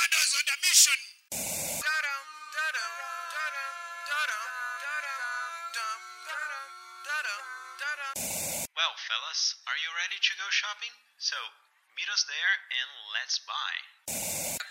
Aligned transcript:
commandos 0.00 0.32
on 0.32 0.44
the 0.48 0.56
mission. 0.64 0.98
Well, 8.72 8.94
fellas, 8.96 9.60
are 9.68 9.76
you 9.84 9.90
ready 10.00 10.16
to 10.16 10.32
go 10.40 10.46
shopping? 10.48 10.94
So, 11.20 11.36
meet 11.92 12.08
us 12.08 12.24
there 12.24 12.54
and 12.80 12.88
let's 13.12 13.44
buy. 13.44 13.76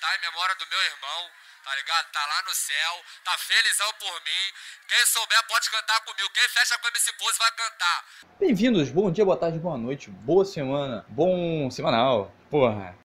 Tá 0.01 0.09
em 0.17 0.21
memória 0.25 0.55
do 0.57 0.65
meu 0.65 0.81
irmão, 0.81 1.29
tá 1.63 1.75
ligado? 1.75 2.09
Tá 2.09 2.25
lá 2.25 2.41
no 2.47 2.53
céu, 2.55 2.93
tá 3.23 3.37
felizão 3.37 3.91
por 3.99 4.13
mim. 4.25 4.45
Quem 4.87 5.05
souber 5.05 5.43
pode 5.47 5.69
cantar 5.69 5.99
comigo. 6.01 6.29
Quem 6.33 6.49
fecha 6.49 6.77
com 6.79 6.87
MC 6.87 7.13
Pose 7.13 7.37
vai 7.37 7.51
cantar. 7.51 8.05
Bem-vindos, 8.39 8.89
bom 8.89 9.11
dia, 9.11 9.25
boa 9.25 9.37
tarde, 9.37 9.59
boa 9.59 9.77
noite, 9.77 10.09
boa 10.09 10.45
semana, 10.45 11.05
bom 11.09 11.69
semanal, 11.69 12.33
porra. 12.49 12.97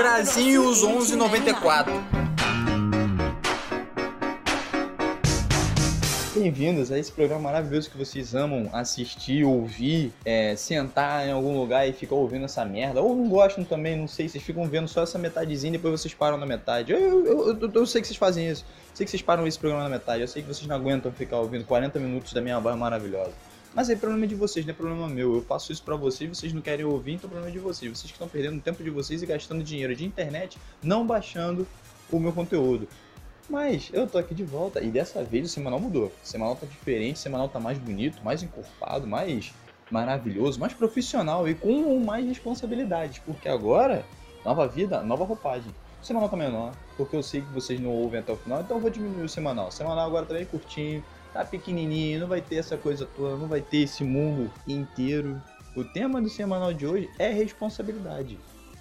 Brasinhos 0.00 0.82
1194. 0.82 1.92
Bem-vindos 6.34 6.90
a 6.90 6.98
esse 6.98 7.12
programa 7.12 7.42
maravilhoso 7.42 7.90
que 7.90 7.98
vocês 7.98 8.34
amam 8.34 8.70
assistir, 8.72 9.44
ouvir, 9.44 10.10
é, 10.24 10.56
sentar 10.56 11.28
em 11.28 11.32
algum 11.32 11.54
lugar 11.60 11.86
e 11.86 11.92
ficar 11.92 12.14
ouvindo 12.14 12.46
essa 12.46 12.64
merda. 12.64 13.02
Ou 13.02 13.14
não 13.14 13.28
gostam 13.28 13.62
também, 13.62 13.94
não 13.94 14.08
sei, 14.08 14.26
vocês 14.26 14.42
ficam 14.42 14.66
vendo 14.66 14.88
só 14.88 15.02
essa 15.02 15.18
metadezinha 15.18 15.74
e 15.74 15.76
depois 15.76 16.00
vocês 16.00 16.14
param 16.14 16.38
na 16.38 16.46
metade. 16.46 16.92
Eu, 16.92 16.98
eu, 17.26 17.60
eu, 17.60 17.70
eu- 17.70 17.86
sei 17.86 18.00
que 18.00 18.06
vocês 18.06 18.16
fazem 18.16 18.48
isso. 18.48 18.64
Sei 18.94 19.04
que 19.04 19.10
vocês 19.10 19.20
param 19.20 19.46
esse 19.46 19.58
programa 19.58 19.84
na 19.84 19.90
metade. 19.90 20.22
Eu 20.22 20.28
sei 20.28 20.40
que 20.40 20.48
vocês 20.48 20.66
não 20.66 20.76
aguentam 20.76 21.12
ficar 21.12 21.36
ouvindo 21.36 21.66
40 21.66 21.98
minutos 21.98 22.32
da 22.32 22.40
minha 22.40 22.58
voz 22.58 22.74
maravilhosa. 22.74 23.32
Mas 23.74 23.88
é 23.88 23.94
problema 23.94 24.26
de 24.26 24.34
vocês, 24.34 24.66
não 24.66 24.72
é 24.72 24.74
problema 24.74 25.08
meu. 25.08 25.36
Eu 25.36 25.42
faço 25.42 25.70
isso 25.70 25.82
pra 25.82 25.94
vocês, 25.94 26.28
vocês 26.28 26.52
não 26.52 26.60
querem 26.60 26.84
ouvir, 26.84 27.12
então 27.12 27.28
é 27.28 27.32
problema 27.32 27.52
de 27.52 27.58
vocês. 27.58 27.90
Vocês 27.90 28.10
que 28.10 28.16
estão 28.16 28.28
perdendo 28.28 28.58
o 28.58 28.60
tempo 28.60 28.82
de 28.82 28.90
vocês 28.90 29.22
e 29.22 29.26
gastando 29.26 29.62
dinheiro 29.62 29.94
de 29.94 30.04
internet, 30.04 30.58
não 30.82 31.06
baixando 31.06 31.66
o 32.10 32.18
meu 32.18 32.32
conteúdo. 32.32 32.88
Mas 33.48 33.90
eu 33.92 34.06
tô 34.06 34.18
aqui 34.18 34.34
de 34.34 34.44
volta 34.44 34.80
e 34.80 34.90
dessa 34.90 35.22
vez 35.22 35.46
o 35.46 35.48
semanal 35.48 35.80
mudou. 35.80 36.06
O 36.06 36.26
semanal 36.26 36.56
tá 36.56 36.66
diferente, 36.66 37.16
o 37.16 37.18
semanal 37.18 37.48
tá 37.48 37.60
mais 37.60 37.78
bonito, 37.78 38.22
mais 38.24 38.42
encorpado, 38.42 39.06
mais 39.06 39.52
maravilhoso, 39.90 40.58
mais 40.58 40.72
profissional 40.72 41.48
e 41.48 41.54
com 41.54 41.98
mais 42.00 42.26
responsabilidades. 42.26 43.18
Porque 43.18 43.48
agora, 43.48 44.04
nova 44.44 44.66
vida, 44.66 45.02
nova 45.02 45.24
roupagem. 45.24 45.72
O 46.00 46.04
semanal 46.04 46.28
tá 46.28 46.36
menor, 46.36 46.72
porque 46.96 47.14
eu 47.14 47.22
sei 47.22 47.42
que 47.42 47.52
vocês 47.52 47.78
não 47.78 47.90
ouvem 47.90 48.20
até 48.20 48.32
o 48.32 48.36
final, 48.36 48.60
então 48.60 48.76
eu 48.76 48.80
vou 48.80 48.90
diminuir 48.90 49.24
o 49.24 49.28
semanal. 49.28 49.68
O 49.68 49.72
semanal 49.72 50.06
agora 50.06 50.24
tá 50.24 50.34
bem 50.34 50.46
curtinho, 50.46 51.04
tá 51.32 51.44
pequenininho, 51.44 52.20
não 52.20 52.28
vai 52.28 52.40
ter 52.40 52.56
essa 52.56 52.76
coisa 52.76 53.06
toda, 53.16 53.36
não 53.36 53.46
vai 53.46 53.60
ter 53.60 53.78
esse 53.78 54.04
mundo 54.04 54.50
inteiro. 54.66 55.40
O 55.76 55.84
tema 55.84 56.20
do 56.20 56.28
semanal 56.28 56.72
de 56.72 56.86
hoje 56.86 57.08
é 57.18 57.30
responsabilidade. 57.30 58.38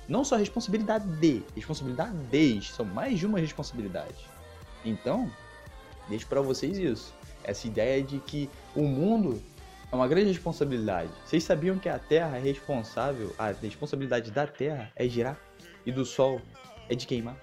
Não 0.08 0.23
só 0.23 0.36
responsabilidade 0.36 1.08
de, 1.17 1.44
responsabilidades. 1.56 2.72
São 2.72 2.86
mais 2.86 3.19
de 3.19 3.28
uma 3.28 3.39
responsabilidade. 3.39 4.28
Então, 4.83 5.31
deixo 6.08 6.25
pra 6.25 6.41
vocês 6.41 6.78
isso. 6.78 7.14
Essa 7.44 7.67
ideia 7.67 8.02
de 8.02 8.19
que 8.19 8.50
o 8.75 8.84
mundo 8.84 9.41
é 9.91 9.95
uma 9.95 10.08
grande 10.08 10.30
responsabilidade. 10.30 11.11
Vocês 11.25 11.44
sabiam 11.44 11.78
que 11.78 11.88
a 11.88 12.00
Terra 12.00 12.38
é 12.38 12.39
responsável, 12.39 13.34
a 13.38 13.52
responsabilidade 13.52 14.31
da 14.31 14.47
Terra 14.47 14.91
é 14.95 15.08
girar 15.08 15.39
e 15.86 15.91
do 15.91 16.06
Sol 16.06 16.41
é 16.89 16.95
de 16.95 17.06
queimar? 17.06 17.38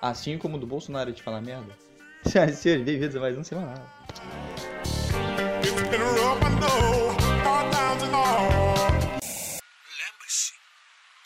Assim 0.00 0.38
como 0.38 0.58
do 0.58 0.66
Bolsonaro 0.66 1.12
de 1.12 1.22
falar 1.22 1.40
merda? 1.40 1.72
Senhores, 2.24 2.84
bem-vindos 2.84 3.16
a 3.16 3.20
mais 3.20 3.36
um 3.36 3.44
Semanal. 3.44 3.95
Lembre-se, 9.98 10.52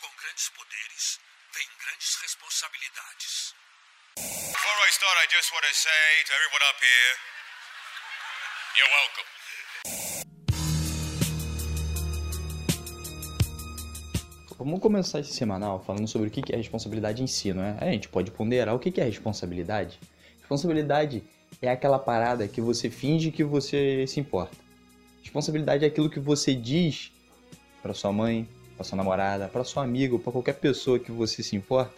com 0.01 0.09
grandes 0.19 0.49
poderes 0.49 1.19
vem 1.53 1.67
grandes 1.79 2.15
responsabilidades. 2.21 3.55
Before 4.17 4.77
I 4.85 4.89
start, 4.91 5.17
I 5.23 5.27
just 5.29 5.53
want 5.53 5.63
to 5.63 5.73
say 5.73 6.23
to 6.25 6.33
everyone 6.33 6.63
up 6.69 6.79
here, 6.83 7.15
you're 8.75 8.91
welcome. 8.91 9.29
Vamos 14.57 14.79
começar 14.79 15.19
esse 15.21 15.33
semanal 15.33 15.81
falando 15.83 16.07
sobre 16.07 16.27
o 16.27 16.31
que 16.31 16.53
é 16.53 16.57
responsabilidade 16.57 17.23
em 17.23 17.27
si, 17.27 17.53
não 17.53 17.63
é? 17.63 17.77
A 17.79 17.85
gente 17.85 18.09
pode 18.09 18.31
ponderar 18.31 18.75
o 18.75 18.79
que 18.79 18.99
é 18.99 19.05
responsabilidade. 19.05 19.99
Responsabilidade 20.39 21.23
é 21.61 21.69
aquela 21.69 21.99
parada 21.99 22.47
que 22.47 22.59
você 22.59 22.89
finge 22.89 23.31
que 23.31 23.43
você 23.43 24.05
se 24.07 24.19
importa. 24.19 24.57
Responsabilidade 25.21 25.85
é 25.85 25.87
aquilo 25.87 26.09
que 26.09 26.19
você 26.19 26.55
diz 26.55 27.11
para 27.81 27.93
sua 27.93 28.11
mãe, 28.11 28.47
para 28.75 28.83
sua 28.83 28.97
namorada, 28.97 29.47
para 29.47 29.63
sua 29.63 29.83
amiga, 29.83 30.17
para 30.17 30.31
qualquer 30.31 30.55
pessoa 30.55 30.97
que 30.99 31.11
você 31.11 31.43
se 31.43 31.55
importa, 31.55 31.93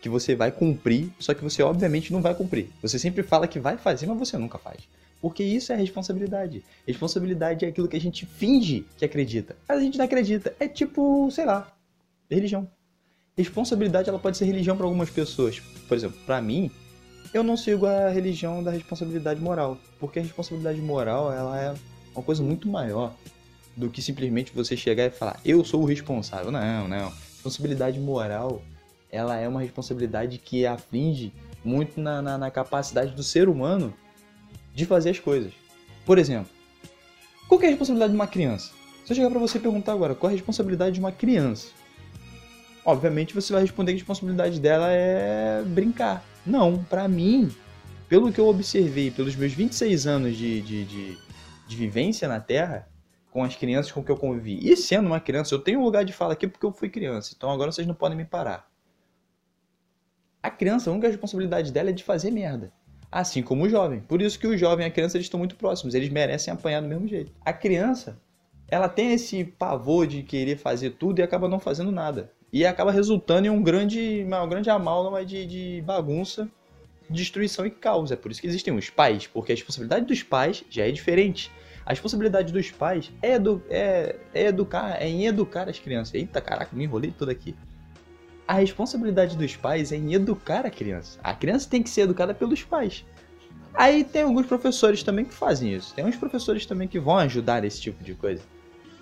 que 0.00 0.08
você 0.08 0.34
vai 0.34 0.50
cumprir, 0.50 1.10
só 1.18 1.34
que 1.34 1.42
você 1.42 1.62
obviamente 1.62 2.12
não 2.12 2.22
vai 2.22 2.34
cumprir. 2.34 2.70
Você 2.80 2.98
sempre 2.98 3.22
fala 3.22 3.46
que 3.46 3.60
vai 3.60 3.76
fazer, 3.76 4.06
mas 4.06 4.18
você 4.18 4.38
nunca 4.38 4.58
faz. 4.58 4.88
Porque 5.20 5.44
isso 5.44 5.72
é 5.72 5.76
responsabilidade. 5.76 6.64
Responsabilidade 6.86 7.64
é 7.64 7.68
aquilo 7.68 7.86
que 7.86 7.96
a 7.96 8.00
gente 8.00 8.26
finge 8.26 8.84
que 8.96 9.04
acredita, 9.04 9.56
mas 9.68 9.78
a 9.78 9.80
gente 9.80 9.98
não 9.98 10.04
acredita. 10.04 10.54
É 10.58 10.66
tipo, 10.66 11.30
sei 11.30 11.44
lá, 11.44 11.72
religião. 12.30 12.68
Responsabilidade 13.36 14.08
ela 14.08 14.18
pode 14.18 14.36
ser 14.36 14.46
religião 14.46 14.76
para 14.76 14.84
algumas 14.84 15.10
pessoas. 15.10 15.60
Por 15.86 15.96
exemplo, 15.96 16.18
para 16.26 16.42
mim, 16.42 16.70
eu 17.32 17.42
não 17.42 17.56
sigo 17.56 17.86
a 17.86 18.08
religião 18.08 18.62
da 18.62 18.70
responsabilidade 18.70 19.40
moral, 19.40 19.78
porque 19.98 20.18
a 20.18 20.22
responsabilidade 20.22 20.80
moral 20.80 21.32
ela 21.32 21.60
é 21.60 21.74
uma 22.14 22.22
coisa 22.22 22.42
muito 22.42 22.68
maior 22.68 23.14
do 23.76 23.88
que 23.88 24.02
simplesmente 24.02 24.52
você 24.54 24.76
chegar 24.76 25.06
e 25.06 25.10
falar 25.10 25.40
eu 25.44 25.64
sou 25.64 25.82
o 25.82 25.86
responsável. 25.86 26.50
Não, 26.50 26.86
não. 26.86 27.12
Responsabilidade 27.34 27.98
moral 27.98 28.62
ela 29.10 29.36
é 29.36 29.48
uma 29.48 29.60
responsabilidade 29.60 30.38
que 30.38 30.66
aflige 30.66 31.32
muito 31.64 32.00
na, 32.00 32.20
na, 32.22 32.38
na 32.38 32.50
capacidade 32.50 33.14
do 33.14 33.22
ser 33.22 33.48
humano 33.48 33.94
de 34.74 34.86
fazer 34.86 35.10
as 35.10 35.18
coisas. 35.18 35.52
Por 36.04 36.18
exemplo, 36.18 36.50
qual 37.48 37.60
é 37.62 37.66
a 37.66 37.68
responsabilidade 37.68 38.12
de 38.12 38.16
uma 38.16 38.26
criança? 38.26 38.72
Se 39.04 39.12
eu 39.12 39.16
chegar 39.16 39.30
para 39.30 39.38
você 39.38 39.58
e 39.58 39.60
perguntar 39.60 39.92
agora 39.92 40.14
qual 40.14 40.30
é 40.30 40.32
a 40.34 40.36
responsabilidade 40.36 40.94
de 40.94 41.00
uma 41.00 41.12
criança, 41.12 41.68
obviamente 42.84 43.34
você 43.34 43.52
vai 43.52 43.62
responder 43.62 43.92
que 43.92 43.96
a 43.96 44.00
responsabilidade 44.00 44.58
dela 44.58 44.88
é 44.90 45.62
brincar. 45.66 46.24
Não, 46.44 46.82
pra 46.84 47.06
mim, 47.06 47.54
pelo 48.08 48.32
que 48.32 48.40
eu 48.40 48.48
observei, 48.48 49.10
pelos 49.10 49.36
meus 49.36 49.52
26 49.52 50.06
anos 50.06 50.36
de, 50.36 50.60
de, 50.60 50.84
de, 50.84 51.18
de 51.68 51.76
vivência 51.76 52.26
na 52.26 52.40
Terra, 52.40 52.88
com 53.30 53.44
as 53.44 53.56
crianças 53.56 53.92
com 53.92 54.02
que 54.02 54.10
eu 54.10 54.16
convivi, 54.16 54.58
e 54.60 54.76
sendo 54.76 55.06
uma 55.06 55.20
criança, 55.20 55.54
eu 55.54 55.58
tenho 55.58 55.80
um 55.80 55.84
lugar 55.84 56.04
de 56.04 56.12
fala 56.12 56.32
aqui 56.34 56.46
porque 56.46 56.66
eu 56.66 56.72
fui 56.72 56.90
criança, 56.90 57.32
então 57.36 57.50
agora 57.50 57.70
vocês 57.72 57.86
não 57.86 57.94
podem 57.94 58.18
me 58.18 58.24
parar. 58.24 58.68
A 60.42 60.50
criança, 60.50 60.90
a 60.90 60.92
única 60.92 61.06
responsabilidade 61.06 61.70
dela 61.70 61.90
é 61.90 61.92
de 61.92 62.02
fazer 62.02 62.32
merda. 62.32 62.72
Assim 63.10 63.42
como 63.42 63.64
o 63.64 63.68
jovem. 63.68 64.00
Por 64.00 64.20
isso 64.20 64.38
que 64.38 64.46
o 64.46 64.58
jovem 64.58 64.84
e 64.84 64.88
a 64.88 64.92
criança 64.92 65.16
eles 65.16 65.26
estão 65.26 65.38
muito 65.38 65.54
próximos, 65.54 65.94
eles 65.94 66.08
merecem 66.08 66.52
apanhar 66.52 66.82
do 66.82 66.88
mesmo 66.88 67.06
jeito. 67.06 67.32
A 67.44 67.52
criança, 67.52 68.20
ela 68.68 68.88
tem 68.88 69.12
esse 69.12 69.44
pavor 69.44 70.06
de 70.06 70.22
querer 70.22 70.56
fazer 70.56 70.90
tudo 70.90 71.20
e 71.20 71.22
acaba 71.22 71.48
não 71.48 71.60
fazendo 71.60 71.92
nada. 71.92 72.32
E 72.52 72.66
acaba 72.66 72.92
resultando 72.92 73.46
em 73.46 73.50
um 73.50 73.62
grande, 73.62 74.22
uma 74.26 74.46
grande 74.46 74.68
amálgama 74.68 75.24
de, 75.24 75.46
de 75.46 75.82
bagunça, 75.86 76.46
destruição 77.08 77.64
e 77.64 77.70
caos. 77.70 78.12
É 78.12 78.16
por 78.16 78.30
isso 78.30 78.42
que 78.42 78.46
existem 78.46 78.76
os 78.76 78.90
pais, 78.90 79.26
porque 79.26 79.52
a 79.52 79.54
responsabilidade 79.54 80.04
dos 80.04 80.22
pais 80.22 80.62
já 80.68 80.86
é 80.86 80.90
diferente. 80.90 81.50
A 81.86 81.90
responsabilidade 81.90 82.52
dos 82.52 82.70
pais 82.70 83.10
é, 83.22 83.34
edu 83.34 83.62
é, 83.70 84.16
é 84.34 84.46
educar, 84.46 85.00
é 85.00 85.08
em 85.08 85.26
educar 85.26 85.68
as 85.68 85.78
crianças. 85.78 86.14
Eita, 86.14 86.42
caraca, 86.42 86.76
me 86.76 86.84
enrolei 86.84 87.10
todo 87.10 87.30
aqui. 87.30 87.56
A 88.46 88.54
responsabilidade 88.54 89.34
dos 89.34 89.56
pais 89.56 89.90
é 89.90 89.96
em 89.96 90.12
educar 90.12 90.66
a 90.66 90.70
criança. 90.70 91.18
A 91.24 91.34
criança 91.34 91.70
tem 91.70 91.82
que 91.82 91.88
ser 91.88 92.02
educada 92.02 92.34
pelos 92.34 92.62
pais. 92.62 93.02
Aí 93.72 94.04
tem 94.04 94.22
alguns 94.22 94.46
professores 94.46 95.02
também 95.02 95.24
que 95.24 95.32
fazem 95.32 95.72
isso. 95.72 95.94
Tem 95.94 96.04
uns 96.04 96.16
professores 96.16 96.66
também 96.66 96.86
que 96.86 97.00
vão 97.00 97.16
ajudar 97.16 97.62
nesse 97.62 97.80
tipo 97.80 98.04
de 98.04 98.14
coisa. 98.14 98.42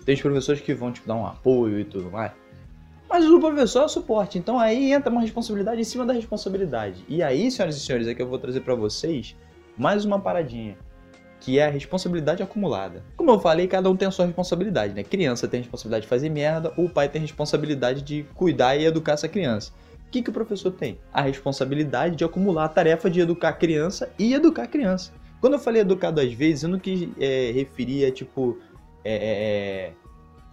Tem 0.05 0.15
os 0.15 0.21
professores 0.21 0.61
que 0.61 0.73
vão 0.73 0.93
tipo, 0.93 1.09
dar 1.09 1.17
um 1.17 1.27
apoio 1.27 1.81
e 1.81 1.85
tudo 1.85 2.11
mais. 2.11 2.33
Mas 3.11 3.27
o 3.27 3.41
professor 3.41 3.83
é 3.83 3.85
o 3.87 3.89
suporte. 3.89 4.39
Então 4.39 4.57
aí 4.57 4.93
entra 4.93 5.11
uma 5.11 5.21
responsabilidade 5.21 5.81
em 5.81 5.85
cima 5.85 6.07
da 6.07 6.13
responsabilidade. 6.13 7.05
E 7.09 7.25
aí, 7.25 7.51
senhoras 7.51 7.77
e 7.77 7.81
senhores, 7.81 8.07
é 8.07 8.15
que 8.15 8.23
eu 8.23 8.29
vou 8.29 8.39
trazer 8.39 8.61
pra 8.61 8.77
vocês 8.77 9.35
mais 9.77 10.05
uma 10.05 10.21
paradinha. 10.21 10.79
Que 11.41 11.59
é 11.59 11.67
a 11.67 11.71
responsabilidade 11.71 12.41
acumulada. 12.41 13.03
Como 13.17 13.33
eu 13.33 13.41
falei, 13.41 13.67
cada 13.67 13.91
um 13.91 13.97
tem 13.97 14.07
a 14.07 14.13
sua 14.13 14.27
responsabilidade, 14.27 14.95
né? 14.95 15.03
Criança 15.03 15.49
tem 15.49 15.59
a 15.59 15.63
responsabilidade 15.63 16.03
de 16.03 16.09
fazer 16.09 16.29
merda, 16.29 16.73
o 16.77 16.89
pai 16.89 17.09
tem 17.09 17.19
a 17.19 17.23
responsabilidade 17.23 18.03
de 18.03 18.25
cuidar 18.35 18.77
e 18.77 18.85
educar 18.85 19.15
essa 19.15 19.27
criança. 19.27 19.73
O 20.07 20.11
que, 20.11 20.23
que 20.23 20.31
o 20.31 20.33
professor 20.33 20.71
tem? 20.71 20.99
A 21.13 21.23
responsabilidade 21.23 22.15
de 22.15 22.25
acumular 22.25 22.67
a 22.67 22.69
tarefa 22.69 23.11
de 23.11 23.21
educar 23.21 23.49
a 23.49 23.53
criança 23.53 24.13
e 24.19 24.35
educar 24.35 24.65
a 24.65 24.67
criança. 24.69 25.13
Quando 25.41 25.55
eu 25.55 25.59
falei 25.59 25.81
educar 25.81 26.13
duas 26.13 26.33
vezes, 26.33 26.63
eu 26.63 26.69
não 26.69 26.79
quis 26.79 27.09
é, 27.19 27.51
referir 27.53 28.05
a, 28.05 28.13
tipo, 28.13 28.59
é, 29.05 29.15
é, 29.15 29.93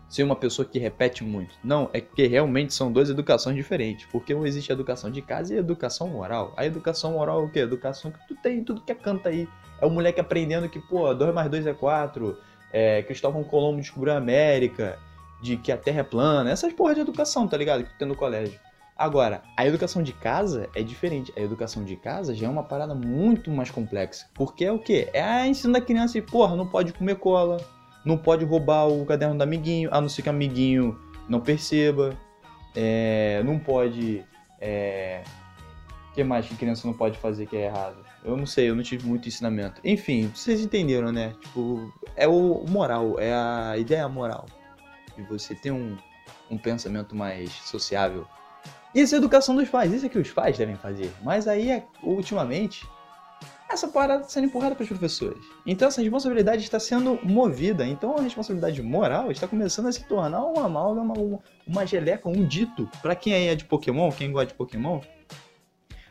ser 0.08 0.24
uma 0.24 0.36
pessoa 0.36 0.66
que 0.66 0.80
repete 0.80 1.24
muito. 1.24 1.56
Não, 1.64 1.90
é 1.94 2.00
que 2.00 2.28
realmente 2.28 2.74
são 2.74 2.92
duas 2.92 3.10
educações 3.10 3.56
diferentes. 3.56 4.06
Porque 4.12 4.34
existe 4.34 4.72
a 4.72 4.76
educação 4.76 5.12
de 5.12 5.22
casa 5.22 5.54
e 5.54 5.58
a 5.58 5.60
educação 5.60 6.08
moral. 6.08 6.54
A 6.56 6.66
educação 6.66 7.14
moral 7.14 7.42
é 7.42 7.46
o 7.46 7.50
quê? 7.50 7.60
A 7.60 7.64
educação 7.64 8.12
que 8.12 8.28
tu 8.28 8.36
tem, 8.36 8.64
tudo 8.64 8.82
que 8.82 8.92
é 8.92 8.96
canta 8.96 9.30
aí. 9.30 9.48
É 9.82 9.86
o 9.86 9.90
moleque 9.90 10.20
aprendendo 10.20 10.70
que, 10.70 10.80
pô, 10.80 11.14
2 11.14 11.34
mais 11.34 11.50
2 11.50 11.68
é 11.68 11.74
4. 11.74 12.38
É, 12.72 13.04
Cristóvão 13.04 13.44
Colombo 13.44 13.82
descobriu 13.82 14.14
a 14.14 14.18
América. 14.18 14.98
De 15.40 15.56
que 15.56 15.72
a 15.72 15.78
Terra 15.78 16.00
é 16.00 16.04
plana. 16.04 16.50
Essas 16.50 16.74
porra 16.74 16.96
de 16.96 17.02
educação, 17.02 17.48
tá 17.48 17.58
ligado? 17.58 17.84
Que 17.84 17.90
tu 17.90 17.98
tem 18.00 18.08
no 18.08 18.16
colégio. 18.16 18.60
Agora, 18.98 19.44
a 19.56 19.68
educação 19.68 20.02
de 20.02 20.12
casa 20.12 20.68
é 20.74 20.82
diferente. 20.82 21.32
A 21.38 21.42
educação 21.42 21.84
de 21.84 21.96
casa 21.96 22.34
já 22.34 22.48
é 22.48 22.50
uma 22.50 22.64
parada 22.64 22.96
muito 22.96 23.52
mais 23.52 23.70
complexa. 23.70 24.26
Porque 24.34 24.66
é 24.66 24.72
o 24.72 24.80
quê? 24.80 25.08
É 25.14 25.22
a 25.22 25.46
ensino 25.46 25.74
da 25.74 25.82
criança 25.82 26.18
e, 26.18 26.22
porra, 26.22 26.56
não 26.56 26.66
pode 26.66 26.94
comer 26.94 27.16
cola, 27.18 27.58
não 28.06 28.18
pode 28.18 28.46
roubar 28.46 28.88
o 28.88 29.06
caderno 29.06 29.38
do 29.38 29.44
amiguinho, 29.44 29.90
a 29.92 30.00
não 30.00 30.10
ser 30.10 30.22
que 30.22 30.30
o 30.30 30.32
amiguinho 30.32 31.00
não 31.28 31.42
perceba. 31.42 32.18
É, 32.76 33.42
não 33.44 33.60
pode. 33.60 34.24
É, 34.60 35.24
o 36.12 36.14
que 36.14 36.24
mais 36.24 36.48
que 36.48 36.56
criança 36.56 36.88
não 36.88 36.94
pode 36.94 37.18
fazer 37.18 37.46
que 37.48 37.56
é 37.56 37.66
errado? 37.66 37.98
Eu 38.24 38.36
não 38.36 38.46
sei, 38.46 38.70
eu 38.70 38.76
não 38.76 38.84
tive 38.84 39.08
muito 39.08 39.28
ensinamento. 39.28 39.80
Enfim, 39.84 40.32
vocês 40.34 40.62
entenderam, 40.62 41.12
né? 41.12 41.34
Tipo, 41.42 41.94
é 42.16 42.28
o 42.28 42.66
moral, 42.68 43.20
é 43.20 43.34
a 43.34 43.78
ideia 43.78 44.08
moral. 44.08 44.46
De 45.16 45.24
você 45.24 45.56
ter 45.56 45.72
um, 45.72 45.98
um 46.50 46.58
pensamento 46.58 47.16
mais 47.16 47.52
sociável. 47.52 48.28
Isso 48.94 49.16
é 49.16 49.18
educação 49.18 49.56
dos 49.56 49.70
pais, 49.70 49.92
isso 49.94 50.06
é 50.06 50.10
que 50.10 50.18
os 50.18 50.32
pais 50.32 50.58
devem 50.58 50.76
fazer. 50.76 51.12
Mas 51.24 51.48
aí, 51.48 51.70
é, 51.70 51.86
ultimamente, 52.02 52.88
essa 53.70 53.88
parada 53.88 54.22
está 54.22 54.34
sendo 54.34 54.46
empurrada 54.46 54.76
para 54.76 54.84
os 54.84 54.90
professores. 54.90 55.44
Então 55.66 55.88
essa 55.88 56.02
responsabilidade 56.02 56.64
está 56.64 56.80
sendo 56.80 57.20
movida. 57.24 57.86
Então 57.86 58.16
a 58.18 58.22
responsabilidade 58.22 58.82
moral 58.82 59.32
está 59.32 59.48
começando 59.48 59.88
a 59.88 59.92
se 59.92 60.04
tornar 60.06 60.44
uma 60.44 60.66
amálgama, 60.66 61.14
uma, 61.18 61.40
uma 61.66 61.86
geleca, 61.86 62.30
um 62.30 62.46
dito. 62.46 62.90
Para 63.02 63.16
quem 63.16 63.48
é 63.48 63.56
de 63.56 63.66
Pokémon, 63.66 64.12
quem 64.12 64.32
gosta 64.32 64.48
de 64.48 64.54
Pokémon, 64.54 65.02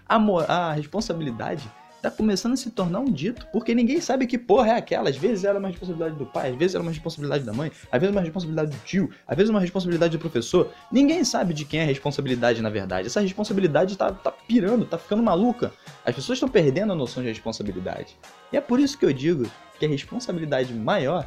a, 0.07 0.17
a 0.17 0.73
responsabilidade 0.73 1.71
tá 2.03 2.11
começando 2.11 2.53
a 2.53 2.57
se 2.57 2.71
tornar 2.71 3.01
um 3.01 3.11
dito, 3.11 3.47
porque 3.53 3.75
ninguém 3.75 4.01
sabe 4.01 4.27
que 4.27 4.39
porra 4.39 4.69
é 4.69 4.77
aquela. 4.77 5.09
Às 5.09 5.17
vezes 5.17 5.45
era 5.45 5.59
uma 5.59 5.69
responsabilidade 5.69 6.17
do 6.17 6.27
pai, 6.27 6.51
às 6.51 6.57
vezes 6.57 6.75
era 6.75 6.83
uma 6.83 6.91
responsabilidade 6.91 7.45
da 7.45 7.53
mãe, 7.53 7.71
às 7.91 8.01
vezes 8.01 8.15
uma 8.15 8.23
responsabilidade 8.23 8.71
do 8.71 8.85
tio, 8.85 9.11
às 9.27 9.37
vezes 9.37 9.51
uma 9.51 9.61
responsabilidade 9.61 10.17
do 10.17 10.21
professor. 10.21 10.73
Ninguém 10.91 11.25
sabe 11.25 11.55
de 11.55 11.65
quem 11.65 11.81
é 11.81 11.83
a 11.83 11.87
responsabilidade 11.87 12.63
na 12.63 12.71
verdade. 12.71 13.07
Essa 13.07 13.21
responsabilidade 13.21 13.97
tá, 13.97 14.13
tá 14.13 14.31
pirando, 14.31 14.85
tá 14.85 14.99
ficando 14.99 15.23
maluca. 15.23 15.73
As 16.05 16.15
pessoas 16.15 16.37
estão 16.37 16.49
perdendo 16.49 16.93
a 16.93 16.97
noção 16.97 17.23
de 17.23 17.29
responsabilidade. 17.29 18.17
E 18.53 18.57
é 18.57 18.61
por 18.61 18.79
isso 18.79 18.99
que 18.99 19.05
eu 19.05 19.13
digo 19.13 19.51
que 19.79 19.87
a 19.87 19.89
responsabilidade 19.89 20.73
maior 20.73 21.27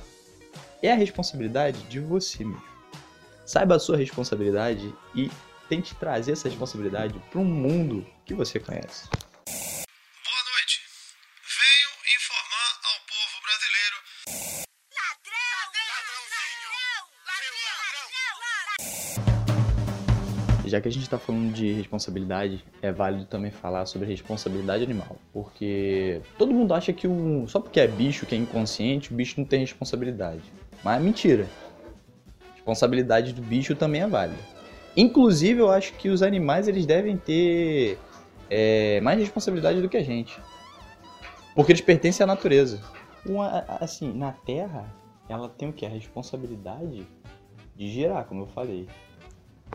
é 0.81 0.91
a 0.91 0.95
responsabilidade 0.95 1.81
de 1.83 1.99
você 1.99 2.43
mesmo. 2.43 2.61
Saiba 3.45 3.75
a 3.75 3.79
sua 3.79 3.97
responsabilidade 3.97 4.93
e 5.15 5.29
tente 5.67 5.95
trazer 5.95 6.33
essa 6.33 6.47
responsabilidade 6.47 7.19
para 7.31 7.39
um 7.39 7.45
mundo 7.45 8.05
que 8.25 8.33
você 8.33 8.59
conhece. 8.59 9.09
Já 20.69 20.79
que 20.79 20.87
a 20.87 20.91
gente 20.91 21.03
está 21.03 21.17
falando 21.17 21.51
de 21.51 21.73
responsabilidade, 21.73 22.63
é 22.81 22.91
válido 22.91 23.25
também 23.25 23.51
falar 23.51 23.85
sobre 23.85 24.07
responsabilidade 24.07 24.83
animal. 24.83 25.17
Porque 25.33 26.21
todo 26.37 26.53
mundo 26.53 26.73
acha 26.73 26.93
que 26.93 27.07
o, 27.07 27.47
só 27.47 27.59
porque 27.59 27.79
é 27.79 27.87
bicho, 27.87 28.25
que 28.25 28.35
é 28.35 28.37
inconsciente, 28.37 29.11
o 29.11 29.15
bicho 29.15 29.39
não 29.39 29.45
tem 29.45 29.59
responsabilidade. 29.61 30.43
Mas 30.83 31.01
é 31.01 31.03
mentira. 31.03 31.47
Responsabilidade 32.55 33.33
do 33.33 33.41
bicho 33.41 33.75
também 33.75 34.01
é 34.01 34.07
válida. 34.07 34.39
Inclusive, 34.95 35.59
eu 35.59 35.71
acho 35.71 35.93
que 35.93 36.09
os 36.09 36.21
animais 36.21 36.67
eles 36.67 36.85
devem 36.85 37.17
ter 37.17 37.97
é, 38.49 38.99
mais 39.01 39.19
responsabilidade 39.19 39.81
do 39.81 39.89
que 39.89 39.97
a 39.97 40.03
gente. 40.03 40.39
Porque 41.55 41.71
eles 41.71 41.81
pertencem 41.81 42.23
à 42.23 42.27
natureza. 42.27 42.81
Uma, 43.25 43.65
assim, 43.81 44.13
na 44.13 44.31
Terra, 44.31 44.85
ela 45.27 45.49
tem 45.49 45.69
o 45.69 45.73
que? 45.73 45.85
A 45.85 45.89
responsabilidade 45.89 47.05
de 47.75 47.87
gerar, 47.87 48.25
como 48.25 48.43
eu 48.43 48.47
falei. 48.47 48.87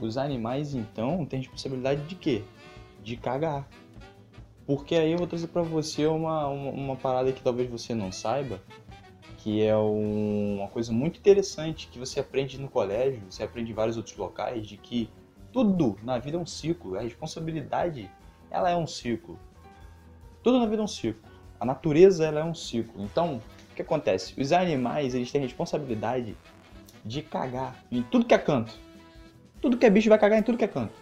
Os 0.00 0.16
animais, 0.18 0.74
então, 0.74 1.24
têm 1.24 1.40
responsabilidade 1.40 2.02
de 2.02 2.14
quê? 2.14 2.42
De 3.02 3.16
cagar. 3.16 3.68
Porque 4.66 4.94
aí 4.94 5.12
eu 5.12 5.18
vou 5.18 5.26
trazer 5.26 5.48
pra 5.48 5.62
você 5.62 6.06
uma, 6.06 6.46
uma, 6.48 6.70
uma 6.70 6.96
parada 6.96 7.32
que 7.32 7.42
talvez 7.42 7.68
você 7.70 7.94
não 7.94 8.10
saiba, 8.10 8.60
que 9.38 9.62
é 9.62 9.76
um- 9.76 10.56
uma 10.60 10.68
coisa 10.68 10.90
muito 10.92 11.18
interessante 11.18 11.86
que 11.88 11.98
você 11.98 12.20
aprende 12.20 12.58
no 12.58 12.68
colégio, 12.68 13.20
você 13.28 13.42
aprende 13.42 13.70
em 13.70 13.74
vários 13.74 13.96
outros 13.96 14.16
locais, 14.16 14.66
de 14.66 14.76
que 14.76 15.08
tudo 15.52 15.96
na 16.02 16.18
vida 16.18 16.36
é 16.36 16.40
um 16.40 16.46
ciclo. 16.46 16.96
A 16.98 17.02
responsabilidade, 17.02 18.10
ela 18.50 18.70
é 18.70 18.76
um 18.76 18.86
ciclo. 18.86 19.38
Tudo 20.42 20.58
na 20.58 20.66
vida 20.66 20.80
é 20.80 20.84
um 20.84 20.88
ciclo. 20.88 21.22
A 21.60 21.64
natureza, 21.64 22.24
ela 22.24 22.40
é 22.40 22.44
um 22.44 22.54
ciclo. 22.54 23.04
Então, 23.04 23.40
o 23.70 23.74
que 23.74 23.82
acontece? 23.82 24.38
Os 24.40 24.50
animais, 24.50 25.14
eles 25.14 25.30
têm 25.30 25.40
responsabilidade 25.42 26.36
de 27.04 27.22
cagar 27.22 27.76
em 27.92 28.02
tudo 28.02 28.24
que 28.24 28.34
é 28.34 28.38
canto. 28.38 28.72
Tudo 29.64 29.78
que 29.78 29.86
é 29.86 29.88
bicho 29.88 30.10
vai 30.10 30.18
cagar 30.18 30.38
em 30.38 30.42
tudo 30.42 30.58
que 30.58 30.64
é 30.64 30.68
canto. 30.68 30.92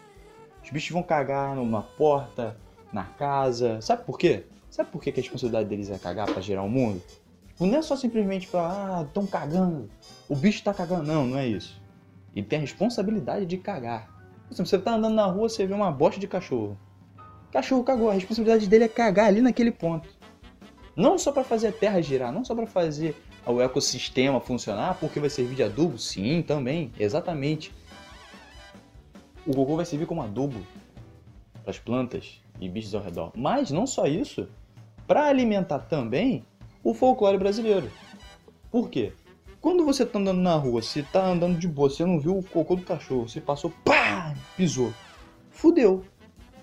Os 0.63 0.71
bichos 0.71 0.93
vão 0.93 1.03
cagar 1.03 1.57
numa 1.57 1.83
porta, 1.83 2.57
na 2.93 3.03
casa. 3.03 3.81
Sabe 3.81 4.05
por 4.05 4.17
quê? 4.17 4.45
Sabe 4.71 4.89
por 4.89 5.03
quê 5.03 5.11
que 5.11 5.19
a 5.19 5.23
responsabilidade 5.25 5.69
deles 5.69 5.91
é 5.91 5.99
cagar 5.99 6.31
pra 6.31 6.41
gerar 6.41 6.63
o 6.63 6.69
mundo? 6.69 7.03
Tipo, 7.49 7.67
Não 7.67 7.79
é 7.79 7.83
só 7.83 7.97
simplesmente 7.97 8.47
pra, 8.47 8.61
ah, 8.61 9.03
estão 9.03 9.27
cagando. 9.27 9.91
O 10.29 10.37
bicho 10.37 10.63
tá 10.63 10.73
cagando. 10.73 11.03
Não, 11.03 11.27
não 11.27 11.39
é 11.39 11.49
isso. 11.49 11.83
Ele 12.37 12.47
tem 12.47 12.59
a 12.59 12.61
responsabilidade 12.61 13.47
de 13.47 13.57
cagar. 13.59 14.09
Exemplo, 14.49 14.69
você 14.69 14.79
tá 14.79 14.95
andando 14.95 15.17
na 15.17 15.27
rua, 15.27 15.49
você 15.49 15.67
vê 15.67 15.75
uma 15.75 15.91
bosta 15.91 16.21
de 16.21 16.29
cachorro. 16.29 16.79
Cachorro 17.51 17.83
cagou, 17.83 18.11
a 18.11 18.15
responsabilidade 18.15 18.69
dele 18.69 18.85
é 18.85 18.89
cagar 18.89 19.27
ali 19.27 19.41
naquele 19.41 19.73
ponto. 19.73 20.09
Não 20.95 21.19
só 21.19 21.33
pra 21.33 21.43
fazer 21.43 21.67
a 21.67 21.73
terra 21.73 22.01
girar, 22.01 22.31
não 22.31 22.45
só 22.45 22.55
pra 22.55 22.69
fazer 22.69 23.21
o 23.45 23.61
ecossistema 23.61 24.41
funcionar, 24.41 24.99
porque 25.01 25.19
vai 25.19 25.29
servir 25.29 25.57
de 25.57 25.65
adubo, 25.65 25.99
sim, 25.99 26.43
também, 26.43 26.93
exatamente. 26.97 27.82
O 29.47 29.55
cocô 29.55 29.77
vai 29.77 29.85
servir 29.85 30.07
como 30.07 30.23
adubo 30.23 30.61
para 31.63 31.71
as 31.71 31.79
plantas 31.79 32.41
e 32.61 32.69
bichos 32.69 32.95
ao 32.95 33.03
redor. 33.03 33.33
Mas 33.35 33.71
não 33.71 33.87
só 33.87 34.07
isso, 34.07 34.49
para 35.07 35.27
alimentar 35.27 35.81
também 35.81 36.45
o 36.83 36.95
folclore 36.95 37.39
brasileiro. 37.39 37.91
Por 38.71 38.89
quê? 38.89 39.13
Quando 39.61 39.85
você 39.85 40.05
tá 40.05 40.19
andando 40.19 40.41
na 40.41 40.55
rua, 40.57 40.83
você 40.83 41.03
tá 41.03 41.25
andando 41.25 41.59
de 41.59 41.69
boa, 41.69 41.89
você 41.89 42.05
não 42.05 42.19
viu 42.19 42.39
o 42.39 42.43
cocô 42.43 42.75
do 42.75 42.83
cachorro, 42.83 43.29
você 43.29 43.41
passou, 43.41 43.73
pá, 43.85 44.35
pisou. 44.57 44.93
Fudeu. 45.51 46.05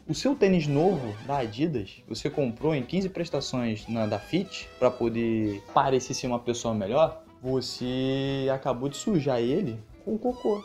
O 0.07 0.13
seu 0.13 0.35
tênis 0.35 0.67
novo 0.67 1.15
da 1.25 1.37
Adidas, 1.37 2.01
você 2.07 2.29
comprou 2.29 2.73
em 2.73 2.83
15 2.83 3.09
prestações 3.09 3.87
na 3.87 4.05
da 4.05 4.19
Fit 4.19 4.67
para 4.79 4.89
poder 4.89 5.63
parecer 5.73 6.13
ser 6.13 6.27
uma 6.27 6.39
pessoa 6.39 6.73
melhor, 6.73 7.23
você 7.41 8.47
acabou 8.51 8.89
de 8.89 8.97
sujar 8.97 9.39
ele 9.39 9.79
com 10.03 10.17
cocô. 10.17 10.63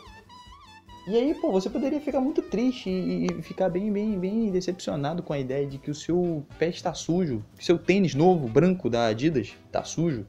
E 1.07 1.15
aí, 1.15 1.35
pô, 1.35 1.51
você 1.51 1.69
poderia 1.69 2.01
ficar 2.01 2.19
muito 2.19 2.41
triste 2.41 2.89
e 2.89 3.27
e 3.27 3.41
ficar 3.43 3.69
bem, 3.69 3.91
bem, 3.91 4.17
bem 4.17 4.49
decepcionado 4.49 5.21
com 5.21 5.33
a 5.33 5.39
ideia 5.39 5.67
de 5.67 5.77
que 5.77 5.91
o 5.91 5.95
seu 5.95 6.43
pé 6.57 6.69
está 6.69 6.95
sujo, 6.95 7.43
que 7.55 7.63
seu 7.63 7.77
tênis 7.77 8.15
novo, 8.15 8.47
branco 8.47 8.89
da 8.89 9.05
Adidas, 9.05 9.53
está 9.67 9.83
sujo. 9.83 10.25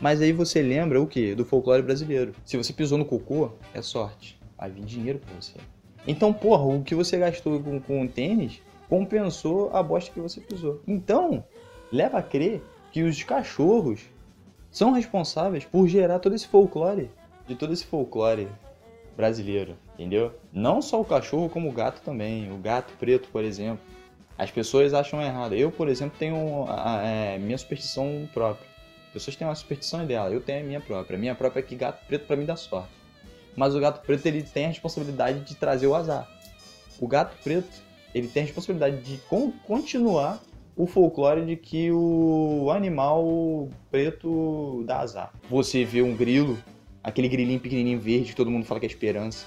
Mas 0.00 0.20
aí 0.20 0.30
você 0.30 0.60
lembra 0.60 1.00
o 1.00 1.06
que? 1.06 1.34
Do 1.34 1.44
folclore 1.44 1.82
brasileiro. 1.82 2.34
Se 2.44 2.58
você 2.58 2.72
pisou 2.72 2.98
no 2.98 3.04
cocô, 3.06 3.52
é 3.72 3.80
sorte. 3.80 4.38
Vai 4.58 4.70
vir 4.70 4.84
dinheiro 4.84 5.20
pra 5.20 5.34
você. 5.40 5.54
Então, 6.06 6.34
porra, 6.34 6.64
o 6.64 6.82
que 6.82 6.94
você 6.94 7.16
gastou 7.16 7.58
com, 7.60 7.80
com 7.80 8.02
o 8.02 8.08
tênis 8.08 8.60
compensou 8.90 9.70
a 9.74 9.82
bosta 9.82 10.12
que 10.12 10.20
você 10.20 10.38
pisou. 10.38 10.82
Então, 10.86 11.42
leva 11.90 12.18
a 12.18 12.22
crer 12.22 12.62
que 12.92 13.02
os 13.02 13.22
cachorros 13.22 14.02
são 14.70 14.92
responsáveis 14.92 15.64
por 15.64 15.88
gerar 15.88 16.18
todo 16.18 16.34
esse 16.34 16.46
folclore, 16.46 17.10
de 17.46 17.54
todo 17.54 17.72
esse 17.72 17.86
folclore 17.86 18.48
brasileiro, 19.16 19.76
entendeu? 19.94 20.32
Não 20.52 20.82
só 20.82 21.00
o 21.00 21.04
cachorro, 21.04 21.48
como 21.48 21.68
o 21.68 21.72
gato 21.72 22.00
também. 22.02 22.50
O 22.52 22.56
gato 22.58 22.92
preto, 22.98 23.28
por 23.30 23.44
exemplo. 23.44 23.80
As 24.36 24.50
pessoas 24.50 24.92
acham 24.92 25.22
errado. 25.22 25.54
Eu, 25.54 25.70
por 25.70 25.88
exemplo, 25.88 26.16
tenho 26.18 26.64
a, 26.68 26.98
a- 26.98 27.02
é, 27.06 27.38
minha 27.38 27.56
superstição 27.56 28.28
própria. 28.34 28.66
As 29.06 29.12
pessoas 29.12 29.36
têm 29.36 29.46
uma 29.46 29.54
superstição 29.54 30.04
dela, 30.04 30.30
eu 30.30 30.40
tenho 30.40 30.60
a 30.60 30.64
minha 30.64 30.80
própria. 30.80 31.16
A 31.16 31.20
minha 31.20 31.34
própria 31.36 31.60
é 31.60 31.62
que 31.62 31.76
gato 31.76 32.04
preto 32.06 32.26
pra 32.26 32.34
mim 32.36 32.44
dá 32.44 32.56
sorte. 32.56 32.88
Mas 33.56 33.74
o 33.76 33.80
gato 33.80 34.04
preto 34.04 34.26
ele 34.26 34.42
tem 34.42 34.64
a 34.64 34.68
responsabilidade 34.68 35.40
de 35.40 35.54
trazer 35.54 35.86
o 35.86 35.94
azar. 35.94 36.28
O 37.00 37.06
gato 37.06 37.36
preto 37.44 37.70
ele 38.12 38.26
tem 38.26 38.42
a 38.42 38.46
responsabilidade 38.46 38.96
de 39.02 39.18
con- 39.28 39.52
continuar 39.64 40.40
o 40.76 40.86
folclore 40.88 41.44
de 41.46 41.54
que 41.54 41.92
o 41.92 42.68
animal 42.72 43.68
preto 43.92 44.82
dá 44.84 44.98
azar. 45.00 45.32
Você 45.48 45.84
vê 45.84 46.02
um 46.02 46.16
grilo, 46.16 46.58
aquele 47.04 47.28
grilinho 47.28 47.60
pequenininho 47.60 48.00
verde 48.00 48.30
que 48.30 48.36
todo 48.36 48.50
mundo 48.50 48.64
fala 48.64 48.80
que 48.80 48.86
é 48.86 48.88
esperança. 48.88 49.46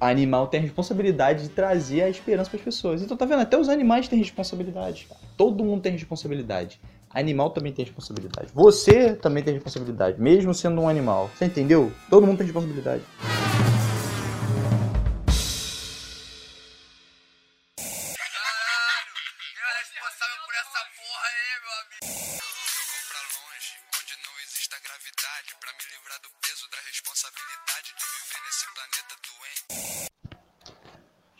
Animal 0.00 0.46
tem 0.46 0.60
a 0.60 0.62
responsabilidade 0.62 1.42
de 1.42 1.48
trazer 1.50 2.02
a 2.02 2.08
esperança 2.08 2.48
para 2.48 2.58
as 2.58 2.64
pessoas. 2.64 3.02
Então 3.02 3.16
tá 3.16 3.26
vendo? 3.26 3.40
Até 3.40 3.58
os 3.58 3.68
animais 3.68 4.08
têm 4.08 4.18
responsabilidade, 4.18 5.06
cara. 5.08 5.20
Todo 5.36 5.62
mundo 5.62 5.82
tem 5.82 5.92
responsabilidade. 5.92 6.80
Animal 7.10 7.50
também 7.50 7.72
tem 7.72 7.84
responsabilidade. 7.84 8.48
Você 8.54 9.14
também 9.14 9.42
tem 9.42 9.54
responsabilidade, 9.54 10.20
mesmo 10.20 10.54
sendo 10.54 10.80
um 10.80 10.88
animal. 10.88 11.30
Você 11.36 11.46
entendeu? 11.46 11.92
Todo 12.08 12.26
mundo 12.26 12.38
tem 12.38 12.46
responsabilidade. 12.46 13.02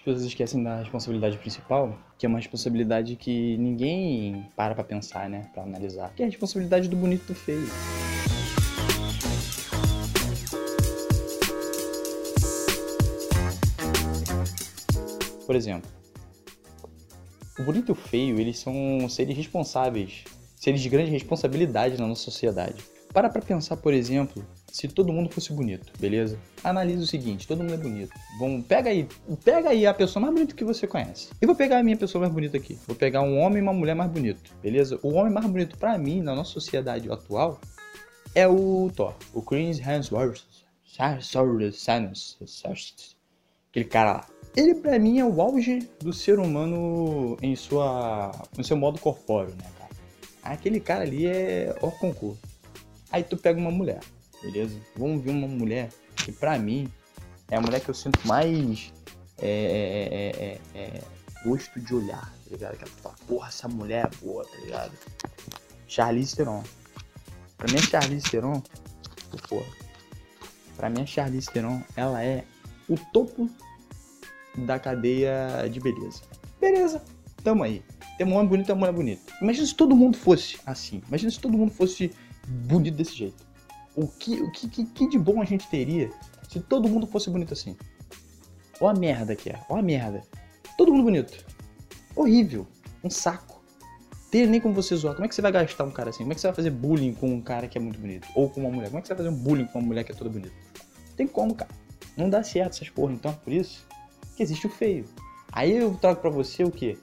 Pessoas 0.09 0.25
esquecem 0.25 0.63
da 0.63 0.79
responsabilidade 0.79 1.37
principal, 1.37 1.99
que 2.17 2.25
é 2.25 2.29
uma 2.29 2.39
responsabilidade 2.39 3.15
que 3.17 3.59
ninguém 3.59 4.49
para 4.57 4.75
pra 4.75 4.83
pensar, 4.83 5.29
né? 5.29 5.51
Pra 5.53 5.63
analisar. 5.63 6.11
Que 6.15 6.23
é 6.23 6.27
a 6.27 6.29
responsabilidade 6.29 6.89
do 6.89 6.97
bonito 6.97 7.25
e 7.25 7.27
do 7.27 7.35
feio. 7.35 7.69
Por 15.47 15.57
exemplo, 15.57 15.91
o 17.59 17.63
bonito 17.63 17.91
e 17.91 17.93
o 17.93 17.95
feio, 17.95 18.39
eles 18.39 18.59
são 18.59 19.09
seres 19.09 19.37
responsáveis, 19.37 20.25
seres 20.57 20.81
de 20.81 20.89
grande 20.89 21.11
responsabilidade 21.11 21.99
na 21.99 22.07
nossa 22.07 22.23
sociedade. 22.23 22.83
Para 23.13 23.29
pra 23.29 23.43
pensar, 23.43 23.77
por 23.77 23.93
exemplo, 23.93 24.45
se 24.79 24.87
todo 24.87 25.13
mundo 25.13 25.29
fosse 25.29 25.53
bonito, 25.53 25.93
beleza? 25.99 26.39
Analisa 26.63 27.03
o 27.03 27.07
seguinte, 27.07 27.49
todo 27.49 27.65
mundo 27.65 27.75
é 27.75 27.77
bonito. 27.77 28.13
Vamos, 28.39 28.65
pega 28.65 28.91
aí, 28.91 29.09
pega 29.45 29.71
aí 29.71 29.85
a 29.85 29.93
pessoa 29.93 30.23
mais 30.23 30.33
bonita 30.33 30.55
que 30.55 30.63
você 30.63 30.87
conhece. 30.87 31.31
Eu 31.41 31.49
vou 31.49 31.57
pegar 31.57 31.81
a 31.81 31.83
minha 31.83 31.97
pessoa 31.97 32.21
mais 32.21 32.33
bonita 32.33 32.57
aqui. 32.57 32.79
Vou 32.87 32.95
pegar 32.95 33.23
um 33.23 33.41
homem 33.41 33.59
e 33.59 33.63
uma 33.63 33.73
mulher 33.73 33.97
mais 33.97 34.09
bonito, 34.09 34.55
beleza? 34.63 34.97
O 35.03 35.15
homem 35.15 35.33
mais 35.33 35.47
bonito 35.47 35.77
pra 35.77 35.99
mim, 35.99 36.23
na 36.23 36.33
nossa 36.33 36.53
sociedade 36.53 37.11
atual, 37.11 37.61
é 38.37 38.47
o 38.47 38.89
Thor, 38.95 39.15
o 39.35 39.43
Chris 39.43 39.81
Hemsworth. 39.81 40.45
Aquele 43.71 43.85
cara 43.85 44.13
lá. 44.13 44.27
Ele 44.57 44.77
pra 44.77 44.97
mim 44.97 45.19
é 45.19 45.25
o 45.25 45.43
auge 45.43 45.89
do 45.99 46.13
ser 46.13 46.39
humano 46.39 47.37
em 47.43 47.57
sua, 47.57 48.31
no 48.57 48.63
seu 48.63 48.77
modo 48.77 49.01
corpóreo, 49.01 49.57
né, 49.57 49.69
cara? 49.77 49.91
Aquele 50.55 50.79
cara 50.79 51.03
ali 51.03 51.27
é 51.27 51.77
o 51.83 51.91
concurso. 51.91 52.41
Aí 53.11 53.25
tu 53.25 53.37
pega 53.37 53.59
uma 53.59 53.71
mulher, 53.71 54.01
beleza? 54.43 54.79
Vamos 54.97 55.23
ver 55.23 55.31
uma 55.31 55.49
mulher 55.49 55.91
que 56.17 56.33
pra 56.33 56.59
mim 56.59 56.91
é 57.51 57.57
a 57.57 57.61
mulher 57.61 57.81
que 57.81 57.89
eu 57.89 57.95
sinto 57.95 58.27
mais 58.27 58.93
é, 59.41 60.61
é, 60.75 60.79
é, 60.79 60.81
é, 60.81 60.81
é, 60.81 61.03
gosto 61.45 61.81
de 61.81 61.95
olhar, 61.95 62.33
tá 62.45 62.51
ligado? 62.51 62.77
Que 62.77 62.85
ela 62.85 62.93
fala, 63.03 63.15
porra, 63.27 63.49
essa 63.49 63.69
mulher 63.69 64.07
é 64.07 64.25
boa, 64.25 64.45
tá 64.45 64.57
ligado? 64.59 64.93
Charlize 65.87 66.37
Theron. 66.37 66.63
Pra 67.57 67.73
mim 67.73 67.79
a 67.79 67.83
Charlize 67.83 68.31
Theron, 68.31 68.63
porra, 69.49 69.67
pra 70.77 70.91
mim 70.91 71.03
a 71.03 71.07
Charlize 71.07 71.51
Theron, 71.51 71.83
ela 71.97 72.23
é 72.23 72.45
o 72.89 72.97
topo 73.13 73.49
da 74.57 74.79
cadeia 74.79 75.69
de 75.71 75.81
beleza. 75.81 76.23
Beleza, 76.61 77.03
tamo 77.43 77.63
aí. 77.63 77.83
Tem 78.17 78.27
um 78.27 78.35
homem 78.35 78.49
bonito, 78.49 78.67
tem 78.67 78.75
uma 78.75 78.81
mulher 78.81 78.93
bonita. 78.93 79.33
Imagina 79.41 79.67
se 79.67 79.75
todo 79.75 79.95
mundo 79.95 80.17
fosse 80.17 80.59
assim. 80.67 81.01
Imagina 81.07 81.31
se 81.31 81.39
todo 81.39 81.57
mundo 81.57 81.73
fosse 81.73 82.13
bonito 82.47 82.97
desse 82.97 83.15
jeito. 83.15 83.47
O 84.01 84.07
que, 84.07 84.41
o 84.41 84.49
que, 84.53 84.85
que, 84.85 85.09
de 85.09 85.19
bom 85.19 85.43
a 85.43 85.45
gente 85.45 85.67
teria 85.69 86.09
se 86.49 86.61
todo 86.61 86.89
mundo 86.89 87.05
fosse 87.05 87.29
bonito 87.29 87.53
assim? 87.53 87.77
Ó 88.81 88.87
a 88.87 88.95
merda 88.95 89.35
que 89.35 89.51
é, 89.51 89.61
ó 89.69 89.77
a 89.77 89.83
merda. 89.83 90.23
Todo 90.77 90.93
mundo 90.93 91.03
bonito. 91.03 91.45
Horrível. 92.15 92.65
Um 93.03 93.11
saco. 93.11 93.61
Tem 94.31 94.47
nem 94.47 94.61
como 94.61 94.73
você 94.73 94.95
zoar. 94.95 95.17
Como 95.17 95.25
é 95.25 95.29
que 95.29 95.35
você 95.35 95.43
vai 95.43 95.51
gastar 95.51 95.83
um 95.83 95.91
cara 95.91 96.11
assim? 96.11 96.21
Como 96.21 96.31
é 96.31 96.37
que 96.37 96.41
você 96.41 96.47
vai 96.47 96.55
fazer 96.55 96.71
bullying 96.71 97.13
com 97.13 97.27
um 97.27 97.41
cara 97.41 97.67
que 97.67 97.77
é 97.77 97.81
muito 97.81 97.99
bonito? 97.99 98.29
Ou 98.37 98.49
com 98.49 98.61
uma 98.61 98.71
mulher? 98.71 98.87
Como 98.87 98.99
é 98.99 99.03
que 99.03 99.09
você 99.09 99.15
vai 99.15 99.25
fazer 99.25 99.35
um 99.35 99.43
bullying 99.43 99.65
com 99.65 99.81
uma 99.81 99.89
mulher 99.89 100.05
que 100.05 100.13
é 100.13 100.15
toda 100.15 100.31
bonita? 100.31 100.55
Tem 101.17 101.27
como, 101.27 101.53
cara. 101.57 101.71
Não 102.17 102.31
dá 102.31 102.45
certo 102.45 102.75
essas 102.75 102.89
porra. 102.89 103.13
Então, 103.13 103.33
por 103.33 103.53
isso 103.53 103.85
que 104.37 104.45
existe 104.45 104.69
o 104.69 104.71
feio. 104.71 105.07
Aí 105.51 105.77
eu 105.77 105.93
trago 105.97 106.21
pra 106.21 106.31
você 106.31 106.63
o 106.63 106.71
quê? 106.71 106.97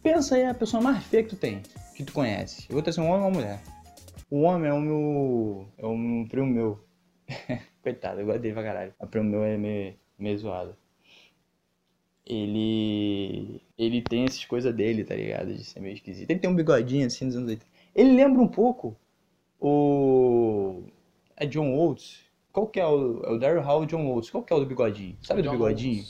Pensa 0.00 0.36
aí 0.36 0.44
a 0.44 0.54
pessoa 0.54 0.80
mais 0.80 1.02
feia 1.02 1.24
que 1.24 1.30
tu 1.30 1.36
tem, 1.36 1.60
que 1.96 2.04
tu 2.04 2.12
conhece. 2.12 2.66
Eu 2.68 2.74
vou 2.74 2.82
trazer 2.82 3.00
um 3.00 3.08
homem 3.08 3.22
ou 3.22 3.28
uma 3.28 3.30
mulher. 3.30 3.60
O 4.30 4.42
homem 4.42 4.68
é 4.68 4.72
o 4.72 4.80
meu. 4.80 5.68
É 5.78 5.86
um 5.86 6.26
primo 6.28 6.46
meu. 6.46 6.84
Coitado, 7.82 8.20
eu 8.20 8.26
gosto 8.26 8.40
dele 8.40 8.54
pra 8.54 8.62
caralho. 8.62 8.94
O 8.98 9.06
primo 9.06 9.30
meu 9.30 9.44
é 9.44 9.56
meio, 9.56 9.94
meio 10.18 10.38
zoado. 10.38 10.76
Ele. 12.24 13.62
Ele 13.78 14.02
tem 14.02 14.24
essas 14.24 14.44
coisas 14.44 14.74
dele, 14.74 15.04
tá 15.04 15.14
ligado? 15.14 15.54
De 15.54 15.62
ser 15.62 15.80
meio 15.80 15.94
esquisito. 15.94 16.30
Ele 16.30 16.40
tem 16.40 16.50
um 16.50 16.56
bigodinho 16.56 17.06
assim 17.06 17.26
dos 17.26 17.36
anos 17.36 17.48
80. 17.48 17.66
Ele 17.94 18.12
lembra 18.12 18.42
um 18.42 18.48
pouco 18.48 18.96
o. 19.60 20.82
É 21.36 21.46
John 21.46 21.74
Oates. 21.76 22.24
Qual 22.52 22.66
que 22.66 22.80
é 22.80 22.86
o. 22.86 23.22
É 23.22 23.30
o 23.30 23.38
Daryl 23.38 23.62
Hall 23.62 23.86
John 23.86 24.06
Oates. 24.08 24.30
Qual 24.30 24.42
que 24.42 24.52
é 24.52 24.56
o 24.56 24.60
do 24.60 24.66
bigodinho? 24.66 25.16
Sabe 25.22 25.42
do 25.42 25.50
bigodinho? 25.50 26.04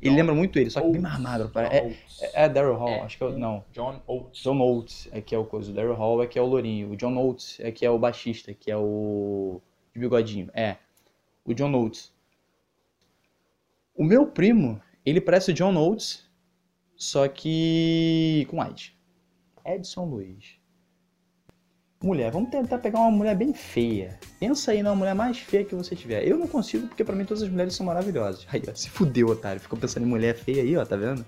Ele 0.00 0.14
lembra 0.14 0.34
muito 0.34 0.58
ele, 0.58 0.70
só 0.70 0.80
que 0.80 0.90
bem 0.90 1.00
mais 1.00 1.18
magro. 1.18 1.50
É, 1.56 1.88
é, 2.20 2.44
é 2.44 2.48
Daryl 2.48 2.76
Hall, 2.76 3.02
acho 3.02 3.18
que 3.18 3.24
é 3.24 3.26
o. 3.26 3.38
Não. 3.38 3.64
John 3.72 4.00
Oates. 4.06 4.42
John 4.42 4.60
Oates 4.60 5.08
é 5.10 5.20
que 5.20 5.34
é 5.34 5.38
o 5.38 5.44
coisa. 5.44 5.70
O 5.72 5.74
Daryl 5.74 5.94
Hall 5.94 6.22
é 6.22 6.26
que 6.26 6.38
é 6.38 6.42
o 6.42 6.46
lourinho. 6.46 6.92
O 6.92 6.96
John 6.96 7.16
Oates 7.16 7.58
é 7.60 7.72
que 7.72 7.84
é 7.84 7.90
o 7.90 7.98
baixista, 7.98 8.54
que 8.54 8.70
é 8.70 8.76
o. 8.76 9.60
de 9.92 10.00
bigodinho. 10.00 10.50
É. 10.54 10.76
O 11.44 11.52
John 11.52 11.74
Oates. 11.74 12.12
O 13.96 14.04
meu 14.04 14.26
primo, 14.26 14.80
ele 15.04 15.20
parece 15.20 15.50
o 15.50 15.54
John 15.54 15.76
Oates, 15.76 16.24
só 16.96 17.26
que. 17.26 18.46
com 18.48 18.62
AIDS. 18.62 18.92
Edson 19.64 20.04
Luiz. 20.04 20.57
Mulher, 22.00 22.30
vamos 22.30 22.50
tentar 22.50 22.78
pegar 22.78 23.00
uma 23.00 23.10
mulher 23.10 23.34
bem 23.34 23.52
feia. 23.52 24.18
Pensa 24.38 24.70
aí 24.70 24.84
na 24.84 24.94
mulher 24.94 25.16
mais 25.16 25.38
feia 25.38 25.64
que 25.64 25.74
você 25.74 25.96
tiver. 25.96 26.26
Eu 26.26 26.38
não 26.38 26.46
consigo, 26.46 26.86
porque 26.86 27.02
pra 27.02 27.14
mim 27.14 27.24
todas 27.24 27.42
as 27.42 27.48
mulheres 27.48 27.74
são 27.74 27.84
maravilhosas. 27.84 28.46
Aí, 28.52 28.62
ó, 28.68 28.74
se 28.74 28.88
fudeu, 28.88 29.26
otário. 29.28 29.60
Ficou 29.60 29.76
pensando 29.76 30.06
em 30.06 30.08
mulher 30.08 30.36
feia 30.36 30.62
aí, 30.62 30.76
ó, 30.76 30.84
tá 30.84 30.96
vendo? 30.96 31.26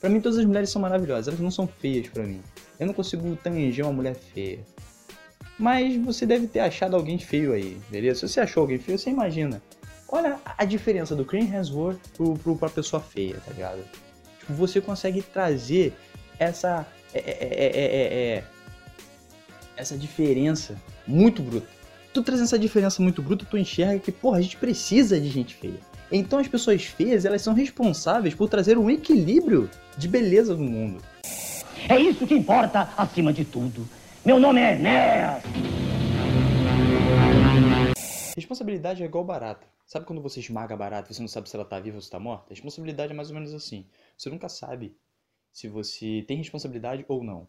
Pra 0.00 0.08
mim 0.08 0.20
todas 0.20 0.38
as 0.38 0.44
mulheres 0.44 0.70
são 0.70 0.80
maravilhosas, 0.80 1.28
elas 1.28 1.40
não 1.40 1.50
são 1.50 1.66
feias 1.66 2.08
pra 2.08 2.22
mim. 2.22 2.40
Eu 2.78 2.86
não 2.86 2.94
consigo 2.94 3.34
tanger 3.36 3.84
uma 3.84 3.92
mulher 3.92 4.14
feia. 4.14 4.60
Mas 5.58 5.96
você 5.96 6.24
deve 6.24 6.46
ter 6.46 6.60
achado 6.60 6.96
alguém 6.96 7.18
feio 7.18 7.52
aí, 7.52 7.80
beleza? 7.90 8.20
Se 8.20 8.32
você 8.32 8.40
achou 8.40 8.62
alguém 8.62 8.78
feio, 8.78 8.98
você 8.98 9.10
imagina. 9.10 9.60
Olha 10.08 10.38
a 10.44 10.64
diferença 10.64 11.16
do 11.16 11.24
Chris 11.24 11.52
Hemsworth 11.52 12.00
pro, 12.16 12.34
pro, 12.34 12.56
pra 12.56 12.68
pessoa 12.68 13.00
feia, 13.00 13.36
tá 13.44 13.52
ligado? 13.52 13.82
Tipo, 14.38 14.52
você 14.54 14.80
consegue 14.80 15.22
trazer 15.22 15.92
essa. 16.38 16.86
É, 17.14 17.18
é, 17.18 17.32
é, 17.40 17.66
é, 17.66 17.86
é, 17.86 18.36
é, 18.36 18.44
essa 19.82 19.98
diferença 19.98 20.80
muito 21.06 21.42
bruta. 21.42 21.66
Tu 22.12 22.22
trazendo 22.22 22.44
essa 22.44 22.58
diferença 22.58 23.02
muito 23.02 23.20
bruta, 23.20 23.44
tu 23.44 23.58
enxerga 23.58 23.98
que, 23.98 24.12
porra, 24.12 24.38
a 24.38 24.40
gente 24.40 24.56
precisa 24.56 25.20
de 25.20 25.28
gente 25.28 25.54
feia. 25.54 25.80
Então 26.10 26.38
as 26.38 26.48
pessoas 26.48 26.84
feias, 26.84 27.24
elas 27.24 27.42
são 27.42 27.54
responsáveis 27.54 28.34
por 28.34 28.48
trazer 28.48 28.78
um 28.78 28.88
equilíbrio 28.88 29.68
de 29.96 30.08
beleza 30.08 30.54
no 30.54 30.64
mundo. 30.64 31.02
É 31.88 31.98
isso 31.98 32.26
que 32.26 32.34
importa 32.34 32.92
acima 32.96 33.32
de 33.32 33.44
tudo. 33.44 33.88
Meu 34.24 34.38
nome 34.38 34.60
é 34.60 34.74
Enéas. 34.74 35.42
Responsabilidade 38.36 39.02
é 39.02 39.06
igual 39.06 39.24
barata. 39.24 39.66
Sabe 39.86 40.06
quando 40.06 40.22
você 40.22 40.40
esmaga 40.40 40.74
a 40.74 40.76
barata 40.76 41.10
e 41.10 41.14
você 41.14 41.20
não 41.20 41.28
sabe 41.28 41.48
se 41.50 41.56
ela 41.56 41.64
tá 41.64 41.80
viva 41.80 41.96
ou 41.96 42.02
se 42.02 42.10
tá 42.10 42.18
morta? 42.18 42.46
Responsabilidade 42.50 43.12
é 43.12 43.16
mais 43.16 43.28
ou 43.28 43.34
menos 43.34 43.52
assim. 43.52 43.84
Você 44.16 44.30
nunca 44.30 44.48
sabe 44.48 44.94
se 45.52 45.68
você 45.68 46.24
tem 46.26 46.36
responsabilidade 46.36 47.04
ou 47.08 47.24
não. 47.24 47.48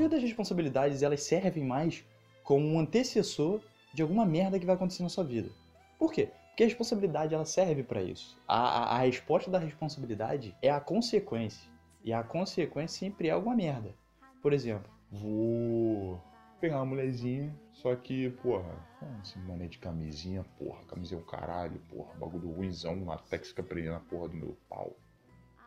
Maioria 0.00 0.08
das 0.08 0.22
responsabilidades 0.22 1.02
elas 1.02 1.22
servem 1.22 1.64
mais 1.64 2.04
como 2.42 2.66
um 2.66 2.78
antecessor 2.78 3.60
de 3.92 4.02
alguma 4.02 4.24
merda 4.24 4.58
que 4.58 4.66
vai 4.66 4.74
acontecer 4.74 5.02
na 5.02 5.08
sua 5.08 5.24
vida. 5.24 5.50
Por 5.98 6.12
quê? 6.12 6.28
Porque 6.48 6.62
a 6.64 6.66
responsabilidade 6.66 7.34
ela 7.34 7.44
serve 7.44 7.82
para 7.82 8.02
isso. 8.02 8.36
A, 8.46 8.56
a, 8.56 8.96
a 8.96 8.98
resposta 9.00 9.50
da 9.50 9.58
responsabilidade 9.58 10.54
é 10.62 10.70
a 10.70 10.80
consequência. 10.80 11.68
E 12.02 12.12
a 12.12 12.22
consequência 12.22 12.98
sempre 12.98 13.28
é 13.28 13.30
alguma 13.30 13.54
merda. 13.54 13.94
Por 14.42 14.52
exemplo, 14.52 14.90
Vou 15.12 16.22
pegar 16.60 16.76
uma 16.76 16.86
mulherzinha, 16.86 17.52
só 17.72 17.96
que, 17.96 18.30
porra, 18.42 18.78
esse 19.24 19.36
mané 19.40 19.66
de 19.66 19.78
camisinha, 19.78 20.44
porra, 20.56 20.84
camisinha 20.84 21.18
é 21.18 21.22
o 21.22 21.26
caralho, 21.26 21.80
porra, 21.88 22.14
bagulho 22.14 22.52
ruimzão, 22.52 23.04
latex 23.04 23.48
fica 23.48 23.62
prendendo 23.62 23.96
a 23.96 24.00
porra 24.00 24.28
do 24.28 24.36
meu 24.36 24.56
pau. 24.68 24.94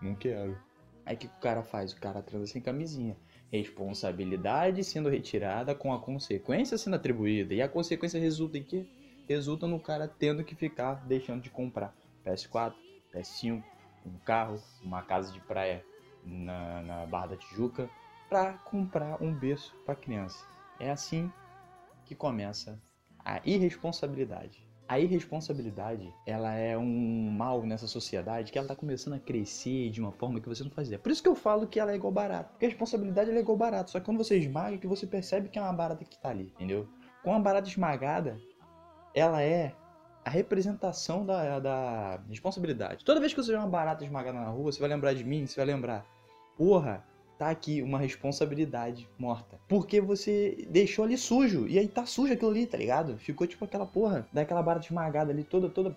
Não 0.01 0.15
quero. 0.15 0.57
aí 1.05 1.15
o 1.15 1.19
que 1.19 1.27
o 1.27 1.41
cara 1.41 1.61
faz? 1.61 1.91
O 1.91 1.99
cara 1.99 2.21
transa 2.21 2.47
sem 2.47 2.61
camisinha. 2.61 3.17
Responsabilidade 3.53 4.83
sendo 4.83 5.09
retirada 5.09 5.75
com 5.75 5.93
a 5.93 5.99
consequência 5.99 6.75
sendo 6.75 6.95
atribuída. 6.95 7.53
E 7.53 7.61
a 7.61 7.69
consequência 7.69 8.19
resulta 8.19 8.57
em 8.57 8.63
quê? 8.63 8.83
Resulta 9.29 9.67
no 9.67 9.79
cara 9.79 10.07
tendo 10.07 10.43
que 10.43 10.55
ficar 10.55 10.95
deixando 11.05 11.43
de 11.43 11.51
comprar 11.51 11.93
PS4, 12.25 12.73
PS5, 13.13 13.61
um 14.07 14.17
carro, 14.25 14.59
uma 14.81 15.03
casa 15.03 15.31
de 15.31 15.39
praia 15.41 15.85
na, 16.25 16.81
na 16.81 17.05
Barra 17.05 17.27
da 17.27 17.37
Tijuca, 17.37 17.87
para 18.27 18.53
comprar 18.53 19.21
um 19.21 19.31
berço 19.31 19.71
para 19.85 19.95
criança. 19.95 20.43
É 20.79 20.89
assim 20.89 21.31
que 22.07 22.15
começa 22.15 22.81
a 23.23 23.39
irresponsabilidade. 23.45 24.62
A 24.87 24.99
irresponsabilidade, 24.99 26.13
ela 26.25 26.53
é 26.53 26.77
um 26.77 27.31
mal 27.31 27.63
nessa 27.63 27.87
sociedade 27.87 28.51
que 28.51 28.57
ela 28.57 28.67
tá 28.67 28.75
começando 28.75 29.13
a 29.13 29.19
crescer 29.19 29.89
de 29.89 30.01
uma 30.01 30.11
forma 30.11 30.41
que 30.41 30.49
você 30.49 30.63
não 30.63 30.71
faz 30.71 30.87
ideia. 30.87 30.99
Por 30.99 31.11
isso 31.11 31.23
que 31.23 31.29
eu 31.29 31.35
falo 31.35 31.65
que 31.65 31.79
ela 31.79 31.91
é 31.91 31.95
igual 31.95 32.11
barato. 32.11 32.51
Porque 32.51 32.65
a 32.65 32.69
responsabilidade 32.69 33.31
é 33.31 33.39
igual 33.39 33.57
barato. 33.57 33.91
Só 33.91 33.99
que 33.99 34.05
quando 34.05 34.17
você 34.17 34.37
esmaga, 34.37 34.77
que 34.77 34.87
você 34.87 35.07
percebe 35.07 35.47
que 35.49 35.57
é 35.57 35.61
uma 35.61 35.71
barata 35.71 36.03
que 36.03 36.17
tá 36.19 36.29
ali, 36.29 36.51
entendeu? 36.55 36.87
Com 37.23 37.33
a 37.33 37.39
barata 37.39 37.67
esmagada, 37.67 38.37
ela 39.15 39.41
é 39.41 39.73
a 40.25 40.29
representação 40.29 41.25
da, 41.25 41.59
da 41.59 42.21
responsabilidade. 42.29 43.03
Toda 43.03 43.19
vez 43.19 43.33
que 43.33 43.41
você 43.41 43.51
vê 43.51 43.57
uma 43.57 43.67
barata 43.67 44.03
esmagada 44.03 44.39
na 44.39 44.49
rua, 44.49 44.71
você 44.71 44.79
vai 44.79 44.89
lembrar 44.89 45.13
de 45.13 45.23
mim, 45.23 45.45
você 45.45 45.55
vai 45.55 45.65
lembrar, 45.65 46.05
porra, 46.57 47.03
tá 47.37 47.49
aqui 47.49 47.81
uma 47.81 47.99
responsabilidade 47.99 49.07
morta. 49.17 49.59
Porque 49.67 49.99
você 49.99 50.65
deixou 50.69 51.05
ali 51.05 51.17
sujo, 51.17 51.67
e 51.67 51.77
aí 51.79 51.87
tá 51.87 52.05
sujo 52.05 52.33
aquilo 52.33 52.51
ali, 52.51 52.65
tá 52.65 52.77
ligado? 52.77 53.17
Ficou 53.17 53.47
tipo 53.47 53.65
aquela 53.65 53.85
porra, 53.85 54.27
daquela 54.31 54.61
barata 54.61 54.85
esmagada 54.85 55.31
ali, 55.31 55.43
toda, 55.43 55.69
toda, 55.69 55.91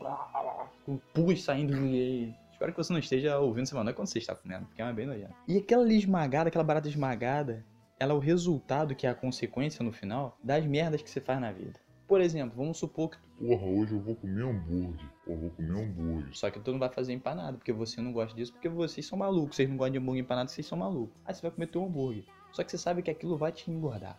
com 0.84 0.96
pus 1.12 1.42
saindo 1.42 1.76
e 1.86 2.34
Espero 2.56 2.72
que 2.72 2.78
você 2.78 2.90
não 2.90 3.00
esteja 3.00 3.38
ouvindo 3.38 3.66
semana 3.66 3.92
quando 3.92 4.08
você 4.08 4.18
está 4.18 4.34
comendo, 4.34 4.64
porque 4.64 4.80
é 4.80 4.84
uma 4.86 4.94
bem 4.94 5.04
nojento. 5.04 5.34
E 5.46 5.58
aquela 5.58 5.82
ali 5.82 5.98
esmagada, 5.98 6.48
aquela 6.48 6.64
barata 6.64 6.88
esmagada, 6.88 7.62
ela 8.00 8.14
é 8.14 8.16
o 8.16 8.18
resultado, 8.18 8.94
que 8.94 9.06
é 9.06 9.10
a 9.10 9.14
consequência 9.14 9.84
no 9.84 9.92
final, 9.92 10.38
das 10.42 10.64
merdas 10.64 11.02
que 11.02 11.10
você 11.10 11.20
faz 11.20 11.38
na 11.38 11.52
vida. 11.52 11.78
Por 12.08 12.18
exemplo, 12.18 12.56
vamos 12.56 12.78
supor 12.78 13.10
que 13.10 13.18
Porra, 13.38 13.66
hoje 13.66 13.92
eu 13.92 14.00
vou 14.00 14.16
comer 14.16 14.42
hambúrguer. 14.42 15.06
Eu 15.26 15.36
vou 15.36 15.50
comer 15.50 15.82
hambúrguer. 15.82 16.34
Só 16.34 16.50
que 16.50 16.58
tu 16.58 16.72
não 16.72 16.78
vai 16.78 16.88
fazer 16.88 17.12
empanado, 17.12 17.58
porque 17.58 17.72
você 17.72 18.00
não 18.00 18.10
gosta 18.10 18.34
disso, 18.34 18.52
porque 18.52 18.68
vocês 18.68 19.04
são 19.04 19.18
malucos. 19.18 19.56
Vocês 19.56 19.68
não 19.68 19.76
gostam 19.76 19.92
de 19.92 19.98
hambúrguer 19.98 20.22
empanado, 20.22 20.50
vocês 20.50 20.66
são 20.66 20.78
malucos. 20.78 21.14
Aí 21.24 21.34
você 21.34 21.42
vai 21.42 21.50
comer 21.50 21.66
teu 21.66 21.84
hambúrguer. 21.84 22.24
Só 22.52 22.64
que 22.64 22.70
você 22.70 22.78
sabe 22.78 23.02
que 23.02 23.10
aquilo 23.10 23.36
vai 23.36 23.52
te 23.52 23.70
engordar. 23.70 24.18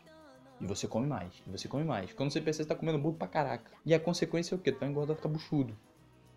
E 0.61 0.67
você 0.67 0.87
come 0.87 1.07
mais, 1.07 1.33
e 1.45 1.49
você 1.49 1.67
come 1.67 1.83
mais. 1.83 2.13
Quando 2.13 2.31
você 2.31 2.39
percebe, 2.39 2.65
você 2.65 2.69
tá 2.69 2.75
comendo 2.75 2.99
hambúrguer 2.99 3.17
pra 3.17 3.27
caraca. 3.27 3.71
E 3.83 3.93
a 3.93 3.99
consequência 3.99 4.53
é 4.53 4.57
o 4.57 4.59
quê? 4.59 4.71
Tu 4.71 4.79
vai 4.79 4.89
engordar, 4.89 5.15
ficar 5.15 5.29
buchudo. 5.29 5.75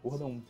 Gordão. 0.03 0.43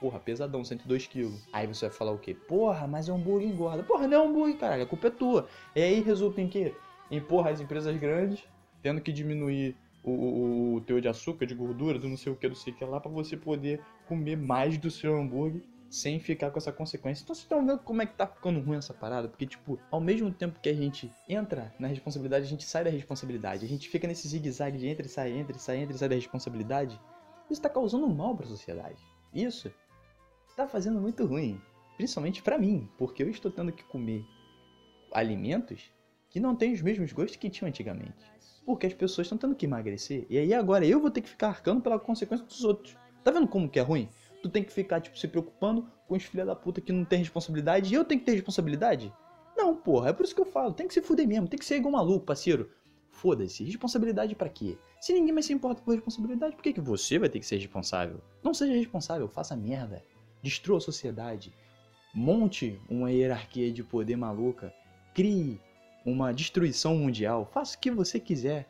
Porra, 0.00 0.18
pesadão, 0.18 0.64
102 0.64 1.06
quilos. 1.06 1.48
Aí 1.52 1.66
você 1.66 1.88
vai 1.88 1.96
falar 1.96 2.12
o 2.12 2.18
quê? 2.18 2.34
Porra, 2.34 2.88
mas 2.88 3.08
é 3.08 3.12
hambúrguer 3.12 3.48
engorda. 3.48 3.84
Porra, 3.84 4.08
não 4.08 4.24
é 4.24 4.26
hambúrguer, 4.26 4.58
caralho. 4.58 4.82
A 4.82 4.86
culpa 4.86 5.06
é 5.06 5.10
tua. 5.10 5.48
E 5.76 5.82
aí 5.82 6.00
resulta 6.00 6.40
em 6.40 6.48
quê? 6.48 6.74
Em, 7.08 7.20
porra, 7.20 7.50
as 7.50 7.60
empresas 7.60 7.96
grandes 7.96 8.44
tendo 8.82 9.00
que 9.00 9.12
diminuir 9.12 9.76
o, 10.02 10.10
o, 10.10 10.74
o 10.76 10.80
teor 10.80 11.00
de 11.00 11.08
açúcar, 11.08 11.46
de 11.46 11.54
gordura, 11.54 11.98
do 11.98 12.08
não 12.08 12.16
sei 12.16 12.32
o 12.32 12.36
que, 12.36 12.48
do 12.48 12.54
sei 12.54 12.72
o 12.72 12.76
que 12.76 12.84
lá, 12.84 13.00
pra 13.00 13.10
você 13.10 13.36
poder 13.36 13.80
comer 14.06 14.36
mais 14.36 14.78
do 14.78 14.90
seu 14.90 15.16
hambúrguer 15.16 15.62
sem 15.90 16.20
ficar 16.20 16.50
com 16.50 16.58
essa 16.58 16.72
consequência. 16.72 17.22
Então 17.22 17.34
vocês 17.34 17.44
estão 17.44 17.66
vendo 17.66 17.78
como 17.78 18.02
é 18.02 18.06
que 18.06 18.14
tá 18.14 18.26
ficando 18.26 18.60
ruim 18.60 18.76
essa 18.76 18.92
parada? 18.92 19.28
Porque, 19.28 19.46
tipo, 19.46 19.78
ao 19.90 20.00
mesmo 20.00 20.30
tempo 20.30 20.60
que 20.60 20.68
a 20.68 20.74
gente 20.74 21.10
entra 21.28 21.74
na 21.78 21.88
responsabilidade, 21.88 22.44
a 22.44 22.48
gente 22.48 22.64
sai 22.64 22.84
da 22.84 22.90
responsabilidade. 22.90 23.64
A 23.64 23.68
gente 23.68 23.88
fica 23.88 24.06
nesse 24.06 24.28
zigue-zague 24.28 24.78
de 24.78 24.86
entra 24.86 25.06
e 25.06 25.08
sai, 25.08 25.32
entra 25.32 25.56
e 25.56 25.60
sai, 25.60 25.78
entra 25.78 25.96
e 25.96 25.98
sai 25.98 26.08
da 26.08 26.14
responsabilidade. 26.14 27.00
Isso 27.50 27.62
tá 27.62 27.70
causando 27.70 28.08
mal 28.08 28.36
pra 28.36 28.46
sociedade. 28.46 29.02
Isso 29.32 29.72
tá 30.56 30.66
fazendo 30.68 31.00
muito 31.00 31.24
ruim. 31.24 31.60
Principalmente 31.96 32.42
pra 32.42 32.58
mim, 32.58 32.88
porque 32.98 33.22
eu 33.22 33.30
estou 33.30 33.50
tendo 33.50 33.72
que 33.72 33.82
comer 33.84 34.24
alimentos 35.10 35.90
que 36.30 36.40
não 36.40 36.54
têm 36.54 36.72
os 36.72 36.82
mesmos 36.82 37.12
gostos 37.12 37.36
que 37.36 37.50
tinham 37.50 37.68
antigamente. 37.68 38.14
Porque 38.64 38.86
as 38.86 38.94
pessoas 38.94 39.26
estão 39.26 39.38
tendo 39.38 39.54
que 39.54 39.66
emagrecer. 39.66 40.26
E 40.28 40.38
aí 40.38 40.52
agora 40.52 40.84
eu 40.86 41.00
vou 41.00 41.10
ter 41.10 41.22
que 41.22 41.28
ficar 41.28 41.48
arcando 41.48 41.80
pela 41.80 41.98
consequência 41.98 42.44
dos 42.44 42.64
outros. 42.64 42.96
Tá 43.24 43.30
vendo 43.30 43.48
como 43.48 43.68
que 43.68 43.78
é 43.78 43.82
ruim? 43.82 44.08
Tu 44.42 44.48
tem 44.48 44.62
que 44.62 44.72
ficar, 44.72 45.00
tipo, 45.00 45.18
se 45.18 45.26
preocupando 45.26 45.86
com 46.06 46.14
os 46.14 46.22
filha 46.22 46.44
da 46.44 46.54
puta 46.54 46.80
que 46.80 46.92
não 46.92 47.04
tem 47.04 47.18
responsabilidade 47.18 47.92
e 47.92 47.96
eu 47.96 48.04
tenho 48.04 48.20
que 48.20 48.26
ter 48.26 48.32
responsabilidade? 48.32 49.12
Não, 49.56 49.74
porra, 49.74 50.10
é 50.10 50.12
por 50.12 50.24
isso 50.24 50.34
que 50.34 50.40
eu 50.40 50.46
falo. 50.46 50.72
Tem 50.72 50.86
que 50.86 50.94
se 50.94 51.02
fuder 51.02 51.26
mesmo, 51.26 51.48
tem 51.48 51.58
que 51.58 51.64
ser 51.64 51.76
igual 51.76 51.92
maluco, 51.92 52.26
parceiro. 52.26 52.70
Foda-se, 53.10 53.64
responsabilidade 53.64 54.34
pra 54.36 54.48
quê? 54.48 54.78
Se 55.00 55.12
ninguém 55.12 55.32
mais 55.32 55.46
se 55.46 55.52
importa 55.52 55.82
com 55.82 55.90
responsabilidade, 55.90 56.54
por 56.54 56.62
que, 56.62 56.72
que 56.72 56.80
você 56.80 57.18
vai 57.18 57.28
ter 57.28 57.40
que 57.40 57.46
ser 57.46 57.56
responsável? 57.56 58.20
Não 58.42 58.54
seja 58.54 58.74
responsável, 58.74 59.28
faça 59.28 59.56
merda. 59.56 60.04
Destrua 60.42 60.78
a 60.78 60.80
sociedade. 60.80 61.52
Monte 62.14 62.80
uma 62.88 63.10
hierarquia 63.10 63.72
de 63.72 63.82
poder 63.82 64.16
maluca. 64.16 64.72
Crie 65.14 65.60
uma 66.04 66.32
destruição 66.32 66.96
mundial. 66.96 67.46
Faça 67.46 67.76
o 67.76 67.80
que 67.80 67.90
você 67.90 68.18
quiser. 68.18 68.68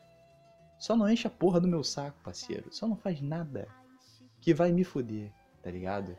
Só 0.78 0.96
não 0.96 1.08
enche 1.08 1.26
a 1.26 1.30
porra 1.30 1.60
do 1.60 1.68
meu 1.68 1.82
saco, 1.82 2.18
parceiro. 2.22 2.72
Só 2.72 2.86
não 2.86 2.96
faz 2.96 3.20
nada 3.20 3.68
que 4.40 4.54
vai 4.54 4.72
me 4.72 4.84
fuder, 4.84 5.32
tá 5.62 5.70
ligado? 5.70 6.16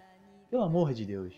Pelo 0.50 0.64
amor 0.64 0.94
de 0.94 1.06
Deus. 1.06 1.34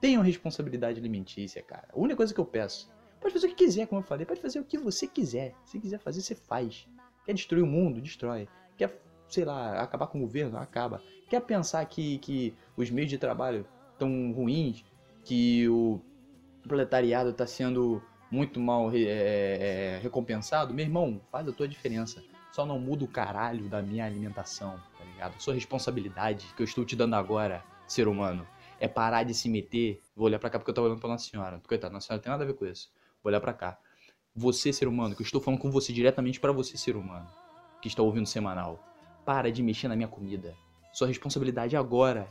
Tenham 0.00 0.22
responsabilidade 0.22 0.98
alimentícia, 0.98 1.62
cara. 1.62 1.88
A 1.92 1.98
única 1.98 2.16
coisa 2.16 2.34
que 2.34 2.40
eu 2.40 2.44
peço. 2.44 2.90
Pode 3.20 3.32
fazer 3.32 3.46
o 3.46 3.50
que 3.50 3.64
quiser, 3.64 3.86
como 3.86 4.00
eu 4.00 4.06
falei. 4.06 4.26
Pode 4.26 4.40
fazer 4.40 4.58
o 4.58 4.64
que 4.64 4.78
você 4.78 5.06
quiser. 5.06 5.54
Se 5.64 5.78
quiser 5.78 5.98
fazer, 5.98 6.20
você 6.20 6.34
faz. 6.34 6.86
Quer 7.24 7.34
destruir 7.34 7.62
o 7.62 7.66
mundo? 7.66 8.00
Destrói. 8.00 8.48
Quer, 8.76 9.00
sei 9.28 9.44
lá, 9.44 9.80
acabar 9.80 10.06
com 10.08 10.18
o 10.18 10.22
governo? 10.22 10.58
Acaba. 10.58 11.02
Quer 11.28 11.40
pensar 11.40 11.84
que, 11.86 12.18
que 12.18 12.54
os 12.76 12.90
meios 12.90 13.10
de 13.10 13.18
trabalho 13.18 13.66
estão 13.92 14.32
ruins? 14.32 14.84
Que 15.24 15.68
o 15.68 16.00
proletariado 16.62 17.30
está 17.30 17.46
sendo 17.46 18.02
muito 18.30 18.60
mal 18.60 18.90
é, 18.92 19.00
é, 19.00 20.00
recompensado? 20.02 20.74
Meu 20.74 20.84
irmão, 20.84 21.20
faz 21.30 21.48
a 21.48 21.52
tua 21.52 21.68
diferença. 21.68 22.22
Só 22.52 22.64
não 22.64 22.78
muda 22.78 23.04
o 23.04 23.08
caralho 23.08 23.68
da 23.68 23.82
minha 23.82 24.04
alimentação, 24.04 24.80
tá 24.98 25.04
ligado? 25.04 25.40
Sua 25.40 25.54
responsabilidade 25.54 26.46
que 26.56 26.62
eu 26.62 26.64
estou 26.64 26.84
te 26.84 26.96
dando 26.96 27.14
agora, 27.14 27.62
ser 27.86 28.08
humano, 28.08 28.46
é 28.80 28.88
parar 28.88 29.24
de 29.24 29.34
se 29.34 29.48
meter. 29.48 30.00
Vou 30.14 30.26
olhar 30.26 30.38
pra 30.38 30.48
cá 30.48 30.58
porque 30.58 30.70
eu 30.70 30.74
tô 30.74 30.82
olhando 30.82 31.00
pra 31.00 31.08
Nossa 31.08 31.28
Senhora. 31.28 31.60
Coitado, 31.66 31.92
Nossa 31.92 32.06
Senhora 32.06 32.18
não 32.18 32.22
tem 32.22 32.30
nada 32.30 32.44
a 32.44 32.46
ver 32.46 32.54
com 32.54 32.66
isso. 32.66 32.90
Vou 33.22 33.30
olhar 33.30 33.40
pra 33.40 33.52
cá. 33.52 33.78
Você, 34.34 34.72
ser 34.72 34.88
humano, 34.88 35.14
que 35.14 35.22
eu 35.22 35.24
estou 35.24 35.40
falando 35.40 35.60
com 35.60 35.70
você 35.70 35.92
diretamente 35.92 36.40
para 36.40 36.52
você, 36.52 36.76
ser 36.76 36.96
humano, 36.96 37.26
que 37.80 37.88
está 37.88 38.02
ouvindo 38.02 38.26
semanal. 38.26 38.82
Para 39.24 39.50
de 39.50 39.62
mexer 39.62 39.88
na 39.88 39.96
minha 39.96 40.08
comida. 40.08 40.54
Sua 40.92 41.06
responsabilidade 41.06 41.76
agora 41.76 42.28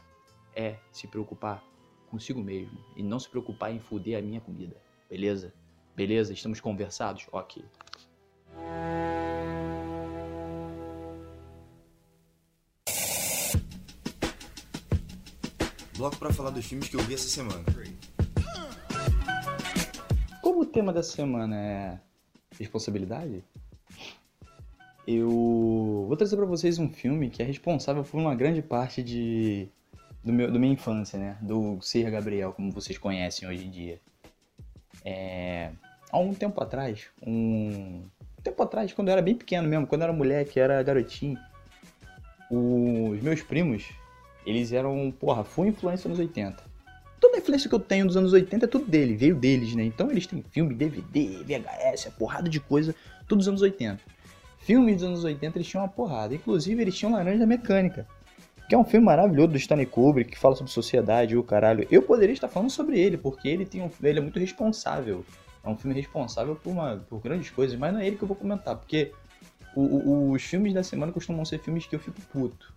é 0.56 0.78
se 0.92 1.08
preocupar 1.08 1.64
consigo 2.10 2.42
mesmo 2.42 2.78
e 2.96 3.04
não 3.04 3.20
se 3.20 3.30
preocupar 3.30 3.72
em 3.72 3.80
foder 3.80 4.18
a 4.18 4.22
minha 4.22 4.40
comida. 4.40 4.76
Beleza? 5.10 5.54
Beleza? 5.96 6.34
Estamos 6.34 6.60
conversados? 6.60 7.26
Ok. 7.32 7.64
Bloco 15.98 16.18
pra 16.18 16.34
falar 16.34 16.50
dos 16.50 16.66
filmes 16.66 16.90
que 16.90 16.96
eu 16.96 17.02
vi 17.02 17.14
essa 17.14 17.30
semana. 17.30 17.64
Como 20.42 20.62
o 20.62 20.66
tema 20.66 20.92
dessa 20.92 21.12
semana 21.12 21.56
é 21.56 22.00
responsabilidade, 22.60 23.44
eu 25.08 26.06
vou 26.08 26.18
trazer 26.18 26.36
pra 26.36 26.46
vocês 26.46 26.78
um 26.80 26.90
filme 26.90 27.30
que 27.30 27.42
é 27.42 27.46
responsável 27.46 28.04
por 28.04 28.20
uma 28.20 28.36
grande 28.36 28.62
parte 28.62 29.02
de 29.02 29.70
do 30.24 30.34
meu, 30.34 30.52
da 30.52 30.58
minha 30.58 30.74
infância, 30.74 31.18
né? 31.18 31.38
Do 31.42 31.80
Ser 31.82 32.10
Gabriel, 32.10 32.52
como 32.52 32.72
vocês 32.72 32.98
conhecem 32.98 33.48
hoje 33.48 33.66
em 33.66 33.70
dia. 33.70 34.02
É, 35.04 35.72
há 36.16 36.20
um 36.20 36.34
tempo 36.34 36.64
atrás, 36.64 37.08
um 37.26 38.04
tempo 38.42 38.64
atrás, 38.64 38.94
quando 38.94 39.10
eu 39.10 39.12
era 39.12 39.22
bem 39.22 39.36
pequeno 39.36 39.68
mesmo, 39.68 39.86
quando 39.86 40.02
eu 40.02 40.06
era 40.06 40.14
moleque, 40.14 40.60
era 40.60 40.82
garotinho, 40.82 41.38
os 42.50 43.22
meus 43.22 43.42
primos, 43.42 43.90
eles 44.46 44.72
eram, 44.72 45.14
porra, 45.20 45.44
full 45.44 45.66
influência 45.66 46.10
nos 46.10 46.20
80. 46.20 46.64
Toda 47.20 47.36
a 47.36 47.40
influência 47.40 47.68
que 47.68 47.76
eu 47.76 47.80
tenho 47.80 48.06
dos 48.06 48.16
anos 48.16 48.32
80 48.32 48.66
é 48.66 48.68
tudo 48.68 48.86
dele, 48.86 49.16
veio 49.16 49.36
deles, 49.36 49.76
né? 49.76 49.84
Então 49.84 50.10
eles 50.10 50.26
têm 50.26 50.44
filme, 50.52 50.74
DVD, 50.74 51.44
VHS, 51.44 52.08
a 52.08 52.12
porrada 52.12 52.48
de 52.48 52.60
coisa, 52.60 52.96
tudo 53.28 53.40
dos 53.40 53.48
anos 53.48 53.62
80. 53.62 54.00
Filmes 54.60 54.98
dos 54.98 55.04
anos 55.04 55.24
80 55.24 55.58
eles 55.58 55.68
tinham 55.68 55.84
uma 55.84 55.90
porrada, 55.90 56.34
inclusive 56.34 56.82
eles 56.82 56.96
tinham 56.96 57.12
Laranja 57.12 57.46
Mecânica, 57.46 58.08
que 58.70 58.76
é 58.76 58.78
um 58.78 58.86
filme 58.86 59.06
maravilhoso 59.06 59.50
do 59.50 59.58
Stanley 59.58 59.86
Kubrick, 59.86 60.32
que 60.32 60.40
fala 60.40 60.56
sobre 60.56 60.72
sociedade 60.72 61.34
e 61.34 61.38
o 61.38 61.44
caralho. 61.44 61.86
Eu 61.92 62.02
poderia 62.02 62.34
estar 62.34 62.48
falando 62.48 62.70
sobre 62.70 63.00
ele, 63.00 63.18
porque 63.18 63.48
ele, 63.50 63.66
tem 63.66 63.82
um, 63.82 63.90
ele 64.02 64.20
é 64.20 64.22
muito 64.22 64.40
responsável. 64.40 65.26
É 65.66 65.70
um 65.70 65.78
filme 65.78 65.96
responsável 65.96 66.56
por, 66.56 66.70
uma, 66.72 66.98
por 67.10 67.20
grandes 67.20 67.50
coisas, 67.50 67.78
mas 67.78 67.92
não 67.94 68.00
é 68.00 68.06
ele 68.08 68.16
que 68.18 68.24
eu 68.24 68.28
vou 68.28 68.38
comentar, 68.38 68.76
porque 68.76 69.12
o- 69.76 69.82
o- 69.82 70.32
os 70.32 70.44
filmes 70.44 70.74
da 70.74 70.84
semana 70.84 71.12
costumam 71.12 71.44
ser 71.44 71.60
filmes 71.60 71.86
que 71.88 71.96
eu 71.96 72.00
fico 72.00 72.22
puto. 72.32 72.72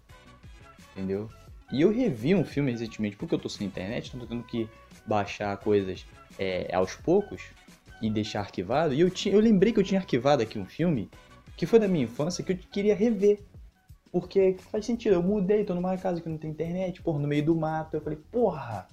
Entendeu? 0.92 1.31
E 1.70 1.83
eu 1.83 1.92
revi 1.92 2.35
um 2.35 2.44
filme 2.44 2.72
recentemente, 2.72 3.16
porque 3.16 3.35
eu 3.35 3.38
tô 3.38 3.48
sem 3.48 3.66
internet, 3.66 4.09
então 4.09 4.20
tô 4.20 4.27
tendo 4.27 4.42
que 4.42 4.68
baixar 5.07 5.57
coisas 5.59 6.05
é, 6.38 6.74
aos 6.74 6.94
poucos 6.94 7.42
e 8.01 8.09
deixar 8.09 8.40
arquivado. 8.40 8.94
E 8.94 9.01
eu, 9.01 9.11
tinha, 9.11 9.35
eu 9.35 9.40
lembrei 9.40 9.72
que 9.72 9.79
eu 9.79 9.85
tinha 9.85 10.01
arquivado 10.01 10.42
aqui 10.42 10.59
um 10.59 10.64
filme 10.64 11.11
que 11.57 11.66
foi 11.66 11.79
da 11.79 11.87
minha 11.88 12.05
infância 12.05 12.42
que 12.42 12.53
eu 12.53 12.57
queria 12.57 12.94
rever. 12.94 13.40
Porque 14.11 14.57
faz 14.70 14.87
sentido, 14.87 15.12
eu 15.14 15.22
mudei, 15.22 15.64
tô 15.64 15.74
numa 15.74 15.94
casa 15.98 16.22
que 16.22 16.29
não 16.29 16.38
tem 16.38 16.51
internet, 16.51 17.03
porra, 17.03 17.18
no 17.18 17.29
meio 17.29 17.44
do 17.44 17.55
mato. 17.55 17.94
Eu 17.94 18.01
falei, 18.01 18.18
porra, 18.33 18.88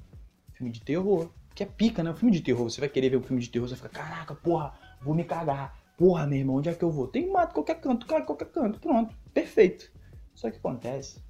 filme 0.53 0.69
de 0.69 0.81
terror. 0.81 1.29
Que 1.55 1.63
é 1.63 1.65
pica, 1.65 2.03
né? 2.03 2.11
Um 2.11 2.15
filme 2.15 2.33
de 2.33 2.41
terror. 2.41 2.69
Você 2.69 2.81
vai 2.81 2.89
querer 2.89 3.09
ver 3.09 3.17
um 3.17 3.23
filme 3.23 3.41
de 3.41 3.49
terror, 3.49 3.67
você 3.67 3.75
fica, 3.75 3.89
caraca, 3.89 4.35
porra, 4.35 4.73
vou 5.01 5.15
me 5.15 5.23
cagar. 5.23 5.79
Porra, 5.97 6.27
meu 6.27 6.37
irmão, 6.37 6.57
onde 6.57 6.67
é 6.67 6.73
que 6.73 6.83
eu 6.83 6.91
vou? 6.91 7.07
Tem 7.07 7.31
mato, 7.31 7.53
qualquer 7.53 7.79
canto, 7.79 8.05
cara, 8.05 8.23
qualquer 8.23 8.51
canto. 8.51 8.77
Pronto, 8.79 9.15
perfeito. 9.33 9.89
Só 10.33 10.51
que 10.51 10.57
acontece, 10.57 11.23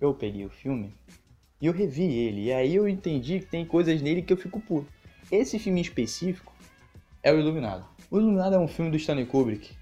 eu 0.00 0.12
peguei 0.12 0.44
o 0.44 0.50
filme 0.50 0.92
e 1.60 1.66
eu 1.66 1.72
revi 1.72 2.02
ele. 2.02 2.46
E 2.46 2.52
aí 2.52 2.74
eu 2.74 2.88
entendi 2.88 3.38
que 3.38 3.46
tem 3.46 3.64
coisas 3.64 4.02
nele 4.02 4.22
que 4.22 4.32
eu 4.32 4.36
fico 4.36 4.60
puto. 4.60 4.92
Esse 5.30 5.58
filme 5.60 5.78
em 5.78 5.82
específico 5.82 6.52
é 7.22 7.32
o 7.32 7.38
Iluminado. 7.38 7.84
O 8.10 8.18
Iluminado 8.18 8.56
é 8.56 8.58
um 8.58 8.66
filme 8.66 8.90
do 8.90 8.96
Stanley 8.96 9.26
Kubrick 9.26 9.75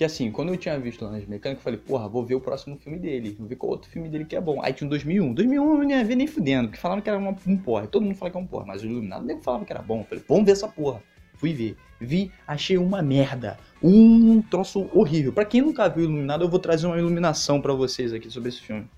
Que 0.00 0.04
assim, 0.06 0.32
quando 0.32 0.48
eu 0.48 0.56
tinha 0.56 0.80
visto 0.80 1.04
Laranja 1.04 1.26
Mecânica, 1.28 1.60
eu 1.60 1.62
falei, 1.62 1.78
porra, 1.78 2.08
vou 2.08 2.24
ver 2.24 2.34
o 2.34 2.40
próximo 2.40 2.74
filme 2.78 2.98
dele. 2.98 3.36
Vou 3.38 3.46
ver 3.46 3.56
qual 3.56 3.72
outro 3.72 3.90
filme 3.90 4.08
dele 4.08 4.24
que 4.24 4.34
é 4.34 4.40
bom. 4.40 4.58
Aí 4.62 4.72
tinha 4.72 4.86
um 4.86 4.88
2001. 4.88 5.34
2001 5.34 5.62
eu 5.62 5.76
não 5.76 5.90
ia 5.90 6.02
ver 6.02 6.16
nem 6.16 6.26
fudendo, 6.26 6.68
porque 6.68 6.80
falaram 6.80 7.02
que 7.02 7.10
era 7.10 7.18
uma, 7.18 7.36
um 7.46 7.56
porra. 7.58 7.86
Todo 7.86 8.02
mundo 8.04 8.14
fala 8.14 8.30
que 8.30 8.38
é 8.38 8.40
um 8.40 8.46
porra, 8.46 8.64
mas 8.64 8.82
o 8.82 8.86
Iluminado 8.86 9.26
nem 9.26 9.38
falava 9.42 9.62
que 9.66 9.70
era 9.70 9.82
bom. 9.82 9.98
Eu 9.98 10.04
falei, 10.04 10.24
vamos 10.26 10.46
ver 10.46 10.52
essa 10.52 10.66
porra. 10.66 11.02
Fui 11.34 11.52
ver. 11.52 11.76
Vi, 12.00 12.32
achei 12.46 12.78
uma 12.78 13.02
merda. 13.02 13.58
Um 13.82 14.40
troço 14.40 14.88
horrível. 14.94 15.34
Pra 15.34 15.44
quem 15.44 15.60
nunca 15.60 15.86
viu 15.86 16.04
Iluminado, 16.04 16.44
eu 16.44 16.48
vou 16.48 16.58
trazer 16.58 16.86
uma 16.86 16.98
iluminação 16.98 17.60
pra 17.60 17.74
vocês 17.74 18.14
aqui 18.14 18.30
sobre 18.30 18.48
esse 18.48 18.62
filme. 18.62 18.88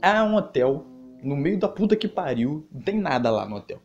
É 0.00 0.22
um 0.22 0.36
hotel, 0.36 0.86
no 1.24 1.34
meio 1.34 1.58
da 1.58 1.66
puta 1.66 1.96
que 1.96 2.06
pariu, 2.06 2.64
não 2.72 2.80
tem 2.80 2.96
nada 2.96 3.32
lá 3.32 3.48
no 3.48 3.56
hotel. 3.56 3.80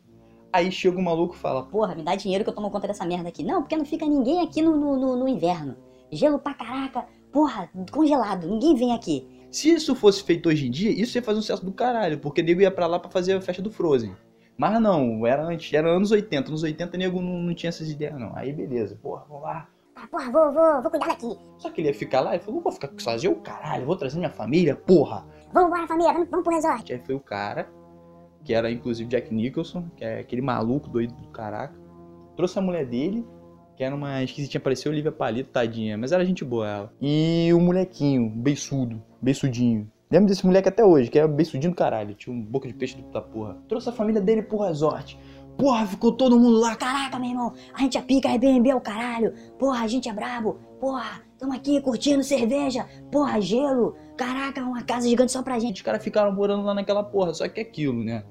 Aí 0.56 0.72
chega 0.72 0.98
um 0.98 1.02
maluco 1.02 1.34
e 1.34 1.38
fala, 1.38 1.64
Porra, 1.64 1.94
me 1.94 2.02
dá 2.02 2.14
dinheiro 2.14 2.42
que 2.44 2.50
eu 2.50 2.54
tomo 2.54 2.70
conta 2.70 2.86
dessa 2.86 3.04
merda 3.04 3.28
aqui. 3.28 3.44
Não, 3.44 3.60
porque 3.62 3.76
não 3.76 3.84
fica 3.84 4.06
ninguém 4.06 4.40
aqui 4.42 4.62
no, 4.62 4.76
no, 4.76 4.96
no- 4.96 5.16
no 5.16 5.28
inverno. 5.28 5.76
Gelo 6.10 6.38
pra 6.38 6.54
caraca. 6.54 7.04
Porra, 7.32 7.68
congelado. 7.92 8.46
Ninguém 8.46 8.74
vem 8.74 8.94
aqui. 8.94 9.28
Se 9.50 9.70
isso 9.70 9.94
fosse 9.94 10.22
feito 10.22 10.48
hoje 10.48 10.66
em 10.66 10.70
dia, 10.70 10.90
isso 10.90 11.16
ia 11.18 11.22
fazer 11.22 11.38
um 11.38 11.42
sucesso 11.42 11.64
do 11.64 11.72
caralho, 11.72 12.18
porque 12.18 12.42
nego 12.42 12.60
ia 12.60 12.70
pra 12.70 12.86
lá 12.86 12.98
pra 12.98 13.10
fazer 13.10 13.34
a 13.34 13.40
festa 13.40 13.60
do 13.62 13.70
Frozen. 13.70 14.14
Mas 14.56 14.80
não, 14.80 15.26
era 15.26 15.44
antes, 15.44 15.72
era 15.72 15.88
anos 15.90 16.10
80. 16.10 16.48
Anos 16.50 16.62
80 16.62 16.96
nego 16.96 17.20
não, 17.20 17.38
não 17.42 17.54
tinha 17.54 17.68
essas 17.68 17.90
ideias, 17.90 18.18
não. 18.18 18.32
Aí 18.34 18.52
beleza, 18.52 18.96
porra, 19.02 19.24
vamos 19.28 19.42
lá. 19.44 19.68
Ah, 19.94 20.06
porra, 20.10 20.30
vou, 20.30 20.52
vou, 20.52 20.82
vou 20.82 20.90
cuidar 20.90 21.08
daqui. 21.08 21.36
Só 21.58 21.70
que 21.70 21.80
ele 21.80 21.88
ia 21.88 21.94
ficar 21.94 22.20
lá 22.20 22.34
e 22.36 22.38
falou, 22.38 22.56
não 22.56 22.62
vou 22.62 22.72
ficar 22.72 22.90
sozinho, 22.98 23.34
caralho, 23.36 23.84
vou 23.86 23.96
trazer 23.96 24.16
minha 24.18 24.30
família, 24.30 24.74
porra. 24.76 25.26
Vamos 25.52 25.68
embora, 25.70 25.86
família. 25.86 26.12
Vamos, 26.12 26.28
vamos 26.30 26.44
pro 26.44 26.54
resort. 26.54 26.92
Aí 26.92 26.98
foi 27.04 27.14
o 27.14 27.20
cara, 27.20 27.68
que 28.46 28.54
era 28.54 28.70
inclusive 28.70 29.10
Jack 29.10 29.34
Nicholson, 29.34 29.90
que 29.96 30.04
é 30.04 30.20
aquele 30.20 30.40
maluco 30.40 30.88
doido 30.88 31.12
do 31.14 31.28
caraca. 31.28 31.74
Trouxe 32.36 32.56
a 32.58 32.62
mulher 32.62 32.86
dele, 32.86 33.26
que 33.76 33.82
era 33.82 33.92
uma 33.92 34.22
esquisitinha, 34.22 34.60
parecia 34.60 34.90
Olivia 34.90 35.10
Palito, 35.10 35.50
tadinha, 35.50 35.98
mas 35.98 36.12
era 36.12 36.24
gente 36.24 36.44
boa 36.44 36.68
ela. 36.68 36.92
E 37.02 37.50
o 37.52 37.60
molequinho, 37.60 38.30
beiçudo, 38.30 39.02
beiçudinho. 39.20 39.90
Lembro 40.08 40.28
desse 40.28 40.46
moleque 40.46 40.68
até 40.68 40.84
hoje, 40.84 41.10
que 41.10 41.18
era 41.18 41.26
beiçudinho 41.26 41.72
do 41.72 41.76
caralho, 41.76 42.14
tinha 42.14 42.34
um 42.34 42.40
boca 42.40 42.68
de 42.68 42.74
peixe 42.74 42.96
da 43.12 43.20
porra. 43.20 43.58
Trouxe 43.68 43.88
a 43.88 43.92
família 43.92 44.20
dele 44.20 44.42
pro 44.42 44.62
resort. 44.62 45.18
Porra, 45.58 45.86
ficou 45.86 46.12
todo 46.12 46.38
mundo 46.38 46.60
lá. 46.60 46.76
Caraca, 46.76 47.18
meu 47.18 47.30
irmão. 47.30 47.52
A 47.74 47.80
gente 47.80 47.98
é 47.98 48.02
pica, 48.02 48.28
Airbnb 48.28 48.68
é 48.68 48.76
o 48.76 48.80
caralho. 48.80 49.32
Porra, 49.58 49.82
a 49.82 49.88
gente 49.88 50.08
é 50.08 50.12
brabo. 50.12 50.58
Porra, 50.78 51.22
tamo 51.38 51.54
aqui 51.54 51.80
curtindo 51.80 52.22
cerveja. 52.22 52.86
Porra, 53.10 53.40
gelo. 53.40 53.96
Caraca, 54.16 54.62
uma 54.62 54.82
casa 54.82 55.08
gigante 55.08 55.32
só 55.32 55.42
pra 55.42 55.58
gente. 55.58 55.76
Os 55.76 55.82
caras 55.82 56.04
ficaram 56.04 56.32
morando 56.32 56.62
lá 56.62 56.74
naquela 56.74 57.02
porra, 57.02 57.32
só 57.32 57.48
que 57.48 57.58
é 57.58 57.62
aquilo, 57.62 58.04
né? 58.04 58.22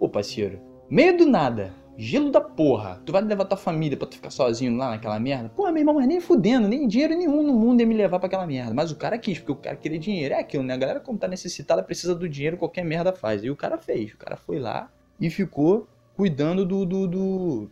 Pô, 0.00 0.08
parceiro, 0.08 0.58
meio 0.88 1.14
do 1.14 1.26
nada, 1.26 1.74
gelo 1.94 2.30
da 2.30 2.40
porra, 2.40 3.02
tu 3.04 3.12
vai 3.12 3.20
levar 3.20 3.44
tua 3.44 3.58
família 3.58 3.98
pra 3.98 4.06
tu 4.06 4.14
ficar 4.14 4.30
sozinho 4.30 4.74
lá 4.74 4.88
naquela 4.88 5.20
merda? 5.20 5.50
Porra, 5.50 5.70
meu 5.70 5.82
irmão, 5.82 5.96
mas 5.96 6.08
nem 6.08 6.18
fudendo, 6.22 6.66
nem 6.66 6.88
dinheiro 6.88 7.14
nenhum 7.14 7.42
no 7.42 7.52
mundo 7.52 7.80
ia 7.80 7.86
me 7.86 7.94
levar 7.94 8.18
pra 8.18 8.26
aquela 8.26 8.46
merda. 8.46 8.72
Mas 8.72 8.90
o 8.90 8.96
cara 8.96 9.18
quis, 9.18 9.38
porque 9.38 9.52
o 9.52 9.56
cara 9.56 9.76
queria 9.76 9.98
dinheiro. 9.98 10.32
É 10.32 10.40
aquilo, 10.40 10.62
né? 10.62 10.72
A 10.72 10.78
galera, 10.78 11.00
como 11.00 11.18
tá 11.18 11.28
necessitada, 11.28 11.82
precisa 11.82 12.14
do 12.14 12.26
dinheiro, 12.26 12.56
qualquer 12.56 12.82
merda 12.82 13.12
faz. 13.12 13.44
E 13.44 13.50
o 13.50 13.56
cara 13.56 13.76
fez. 13.76 14.14
O 14.14 14.16
cara 14.16 14.38
foi 14.38 14.58
lá 14.58 14.90
e 15.20 15.28
ficou 15.28 15.86
cuidando 16.16 16.64
do. 16.64 16.86
do, 16.86 17.06
do, 17.06 17.68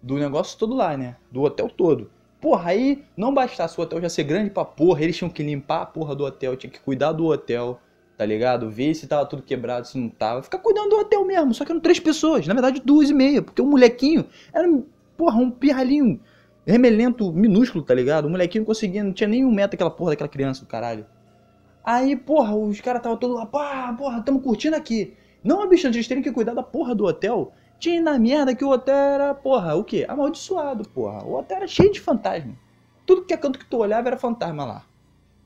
do 0.00 0.14
negócio 0.14 0.56
todo 0.56 0.76
lá, 0.76 0.96
né? 0.96 1.16
Do 1.28 1.42
hotel 1.42 1.68
todo. 1.68 2.08
Porra, 2.40 2.70
aí 2.70 3.04
não 3.16 3.34
bastasse 3.34 3.76
o 3.80 3.82
hotel 3.82 4.00
já 4.00 4.08
ser 4.08 4.22
grande 4.22 4.50
pra 4.50 4.64
porra, 4.64 5.02
eles 5.02 5.16
tinham 5.16 5.28
que 5.28 5.42
limpar 5.42 5.82
a 5.82 5.86
porra 5.86 6.14
do 6.14 6.24
hotel, 6.24 6.56
tinha 6.56 6.70
que 6.70 6.78
cuidar 6.78 7.10
do 7.10 7.26
hotel, 7.26 7.80
tá 8.20 8.26
ligado? 8.26 8.68
Ver 8.68 8.94
se 8.94 9.06
tava 9.06 9.24
tudo 9.24 9.42
quebrado, 9.42 9.88
se 9.88 9.96
não 9.96 10.10
tava. 10.10 10.42
Ficar 10.42 10.58
cuidando 10.58 10.90
do 10.90 10.96
hotel 10.96 11.24
mesmo, 11.24 11.54
só 11.54 11.64
que 11.64 11.72
eram 11.72 11.80
três 11.80 11.98
pessoas, 11.98 12.46
na 12.46 12.52
verdade 12.52 12.82
duas 12.84 13.08
e 13.08 13.14
meia, 13.14 13.40
porque 13.40 13.62
o 13.62 13.64
molequinho 13.64 14.26
era, 14.52 14.68
porra, 15.16 15.38
um 15.38 15.50
pirralhinho 15.50 16.20
remelento 16.66 17.32
minúsculo, 17.32 17.82
tá 17.82 17.94
ligado? 17.94 18.26
O 18.26 18.30
molequinho 18.30 18.62
conseguia, 18.62 19.02
não 19.02 19.14
tinha 19.14 19.26
nem 19.26 19.42
um 19.42 19.50
metro 19.50 19.74
aquela 19.74 19.90
porra 19.90 20.10
daquela 20.10 20.28
criança, 20.28 20.60
do 20.60 20.66
caralho. 20.66 21.06
Aí, 21.82 22.14
porra, 22.14 22.54
os 22.54 22.78
caras 22.82 23.00
tava 23.00 23.16
todos 23.16 23.34
lá, 23.34 23.46
pá, 23.46 23.90
porra, 23.96 24.20
tamo 24.20 24.42
curtindo 24.42 24.76
aqui. 24.76 25.14
Não, 25.42 25.66
bicho, 25.66 25.86
eles 25.86 26.06
terem 26.06 26.22
que 26.22 26.30
cuidar 26.30 26.52
da 26.52 26.62
porra 26.62 26.94
do 26.94 27.06
hotel. 27.06 27.54
Tinha 27.78 28.02
na 28.02 28.18
merda 28.18 28.54
que 28.54 28.62
o 28.62 28.68
hotel 28.68 28.94
era, 28.94 29.34
porra, 29.34 29.76
o 29.76 29.82
quê? 29.82 30.04
Amaldiçoado, 30.06 30.86
porra. 30.90 31.24
O 31.24 31.38
hotel 31.38 31.56
era 31.56 31.66
cheio 31.66 31.90
de 31.90 32.00
fantasma. 32.00 32.52
Tudo 33.06 33.24
que 33.24 33.32
é 33.32 33.36
canto 33.38 33.58
que 33.58 33.64
tu 33.64 33.78
olhava 33.78 34.08
era 34.08 34.18
fantasma 34.18 34.66
lá. 34.66 34.89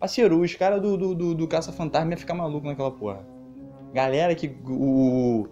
Parceiro, 0.05 0.39
os 0.39 0.55
caras 0.55 0.83
do, 0.83 0.99
do, 0.99 1.15
do, 1.15 1.35
do 1.35 1.49
caça-fantasma 1.49 2.11
iam 2.11 2.19
ficar 2.19 2.35
maluco 2.35 2.67
naquela 2.67 2.91
porra. 2.91 3.27
Galera 3.95 4.35
que. 4.35 4.55
O, 4.69 5.49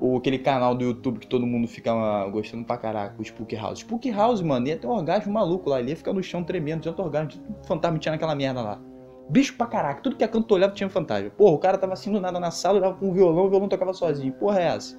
o, 0.00 0.16
aquele 0.16 0.38
canal 0.38 0.74
do 0.74 0.82
YouTube 0.82 1.18
que 1.18 1.26
todo 1.26 1.46
mundo 1.46 1.68
fica 1.68 1.92
ah, 1.92 2.26
gostando 2.30 2.64
pra 2.64 2.78
caraca, 2.78 3.14
o 3.18 3.22
Spook 3.22 3.54
House. 3.54 3.80
Spook 3.80 4.10
House, 4.10 4.40
mano, 4.40 4.66
ia 4.66 4.78
ter 4.78 4.86
um 4.86 4.92
orgasmo 4.92 5.34
maluco 5.34 5.68
lá. 5.68 5.80
Ele 5.80 5.90
ia 5.90 5.96
ficar 5.96 6.14
no 6.14 6.22
chão 6.22 6.42
tremendo, 6.42 6.86
outro 6.86 7.04
orgasmo. 7.04 7.42
Fantasma 7.64 7.98
tinha 7.98 8.12
naquela 8.12 8.34
merda 8.34 8.62
lá. 8.62 8.80
Bicho 9.28 9.54
pra 9.58 9.66
caraca, 9.66 10.00
tudo 10.00 10.16
que 10.16 10.24
é 10.24 10.28
canto 10.28 10.54
olhava 10.54 10.72
tinha 10.72 10.88
fantasma. 10.88 11.28
Porra, 11.28 11.52
o 11.52 11.58
cara 11.58 11.76
tava 11.76 11.92
assim 11.92 12.10
do 12.10 12.18
nada 12.18 12.40
na 12.40 12.50
sala, 12.50 12.78
olhava 12.78 12.94
com 12.94 13.10
um 13.10 13.12
violão, 13.12 13.44
o 13.44 13.50
violão 13.50 13.68
tocava 13.68 13.92
sozinho. 13.92 14.32
Porra, 14.32 14.60
é 14.60 14.64
essa? 14.76 14.98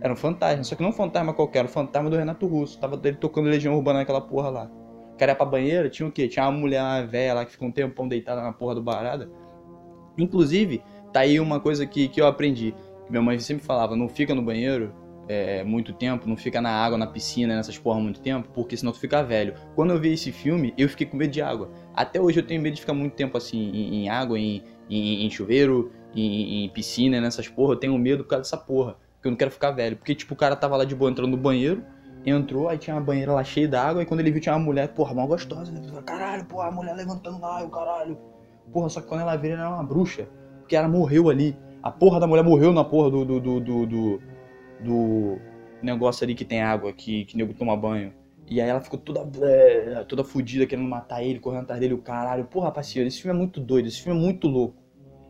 Era 0.00 0.12
um 0.12 0.16
fantasma, 0.16 0.62
só 0.62 0.76
que 0.76 0.82
não 0.84 0.90
um 0.90 0.92
fantasma 0.92 1.34
qualquer, 1.34 1.58
era 1.58 1.68
um 1.68 1.72
fantasma 1.72 2.08
do 2.08 2.16
Renato 2.16 2.46
Russo. 2.46 2.78
Tava 2.78 2.96
ele 3.02 3.16
tocando 3.16 3.48
Legião 3.48 3.74
Urbana 3.74 3.98
naquela 3.98 4.20
porra 4.20 4.50
lá. 4.50 4.70
Cara 5.20 5.32
ia 5.32 5.36
pra 5.36 5.44
banheira, 5.44 5.90
tinha 5.90 6.08
o 6.08 6.10
quê? 6.10 6.26
Tinha 6.26 6.46
uma 6.46 6.58
mulher, 6.58 6.80
uma 6.80 7.02
velha 7.02 7.34
lá 7.34 7.44
que 7.44 7.52
ficou 7.52 7.68
um 7.68 7.70
tempão 7.70 8.08
deitada 8.08 8.40
na 8.40 8.54
porra 8.54 8.74
do 8.74 8.82
barada. 8.82 9.30
Inclusive, 10.16 10.82
tá 11.12 11.20
aí 11.20 11.38
uma 11.38 11.60
coisa 11.60 11.84
que, 11.84 12.08
que 12.08 12.22
eu 12.22 12.26
aprendi. 12.26 12.74
Minha 13.10 13.20
mãe 13.20 13.38
sempre 13.38 13.62
falava, 13.62 13.94
não 13.94 14.08
fica 14.08 14.34
no 14.34 14.40
banheiro 14.40 14.94
é, 15.28 15.62
muito 15.62 15.92
tempo, 15.92 16.26
não 16.26 16.38
fica 16.38 16.58
na 16.62 16.70
água, 16.70 16.96
na 16.96 17.06
piscina, 17.06 17.54
nessas 17.54 17.76
porra 17.76 18.00
muito 18.00 18.18
tempo, 18.22 18.48
porque 18.54 18.74
senão 18.74 18.92
tu 18.92 18.98
fica 18.98 19.22
velho. 19.22 19.52
Quando 19.74 19.92
eu 19.92 20.00
vi 20.00 20.14
esse 20.14 20.32
filme, 20.32 20.72
eu 20.78 20.88
fiquei 20.88 21.06
com 21.06 21.18
medo 21.18 21.30
de 21.30 21.42
água. 21.42 21.70
Até 21.94 22.18
hoje 22.18 22.40
eu 22.40 22.46
tenho 22.46 22.62
medo 22.62 22.76
de 22.76 22.80
ficar 22.80 22.94
muito 22.94 23.12
tempo 23.12 23.36
assim, 23.36 23.58
em, 23.58 23.96
em 23.96 24.08
água, 24.08 24.38
em, 24.38 24.62
em, 24.88 25.26
em 25.26 25.30
chuveiro, 25.30 25.92
em, 26.14 26.64
em 26.64 26.68
piscina, 26.70 27.20
nessas 27.20 27.46
porra. 27.46 27.74
Eu 27.74 27.76
tenho 27.76 27.98
medo 27.98 28.24
por 28.24 28.30
causa 28.30 28.44
dessa 28.44 28.56
porra. 28.56 28.96
Porque 29.16 29.28
eu 29.28 29.32
não 29.32 29.36
quero 29.36 29.50
ficar 29.50 29.70
velho. 29.70 29.98
Porque, 29.98 30.14
tipo, 30.14 30.32
o 30.32 30.36
cara 30.36 30.56
tava 30.56 30.78
lá 30.78 30.84
de 30.86 30.94
boa 30.94 31.10
entrando 31.10 31.30
no 31.30 31.36
banheiro, 31.36 31.84
entrou, 32.24 32.68
aí 32.68 32.78
tinha 32.78 32.94
uma 32.96 33.02
banheira 33.02 33.32
lá 33.32 33.42
cheia 33.42 33.68
d'água, 33.68 34.02
e 34.02 34.06
quando 34.06 34.20
ele 34.20 34.30
viu 34.30 34.40
tinha 34.40 34.54
uma 34.54 34.64
mulher, 34.64 34.88
porra, 34.88 35.14
mal 35.14 35.26
gostosa, 35.26 35.72
né? 35.72 35.80
Caralho, 36.04 36.44
porra, 36.44 36.68
a 36.68 36.70
mulher 36.70 36.94
levantando 36.94 37.40
lá, 37.40 37.62
o 37.64 37.70
caralho. 37.70 38.18
Porra, 38.72 38.88
só 38.88 39.00
que 39.00 39.08
quando 39.08 39.22
ela 39.22 39.36
vira, 39.36 39.54
ela 39.54 39.62
era 39.64 39.74
uma 39.74 39.82
bruxa. 39.82 40.28
Porque 40.60 40.76
ela 40.76 40.88
morreu 40.88 41.30
ali. 41.30 41.56
A 41.82 41.90
porra 41.90 42.20
da 42.20 42.26
mulher 42.26 42.44
morreu 42.44 42.72
na 42.72 42.84
porra 42.84 43.10
do. 43.10 43.24
do. 43.24 43.40
do. 43.40 43.60
do, 43.60 43.86
do, 43.86 44.20
do 44.80 45.38
negócio 45.82 46.24
ali 46.24 46.34
que 46.34 46.44
tem 46.44 46.62
água, 46.62 46.92
que, 46.92 47.24
que 47.24 47.36
nego 47.36 47.54
toma 47.54 47.76
banho. 47.76 48.12
E 48.46 48.60
aí 48.60 48.68
ela 48.68 48.80
ficou 48.80 48.98
toda. 48.98 49.26
toda 50.06 50.22
fudida, 50.22 50.66
querendo 50.66 50.88
matar 50.88 51.22
ele, 51.22 51.38
correndo 51.40 51.62
atrás 51.62 51.80
dele, 51.80 51.94
o 51.94 51.98
caralho. 51.98 52.44
Porra, 52.44 52.70
parceiro, 52.70 53.08
esse 53.08 53.22
filme 53.22 53.36
é 53.36 53.38
muito 53.38 53.60
doido, 53.60 53.88
esse 53.88 54.02
filme 54.02 54.18
é 54.18 54.22
muito 54.22 54.46
louco. 54.46 54.80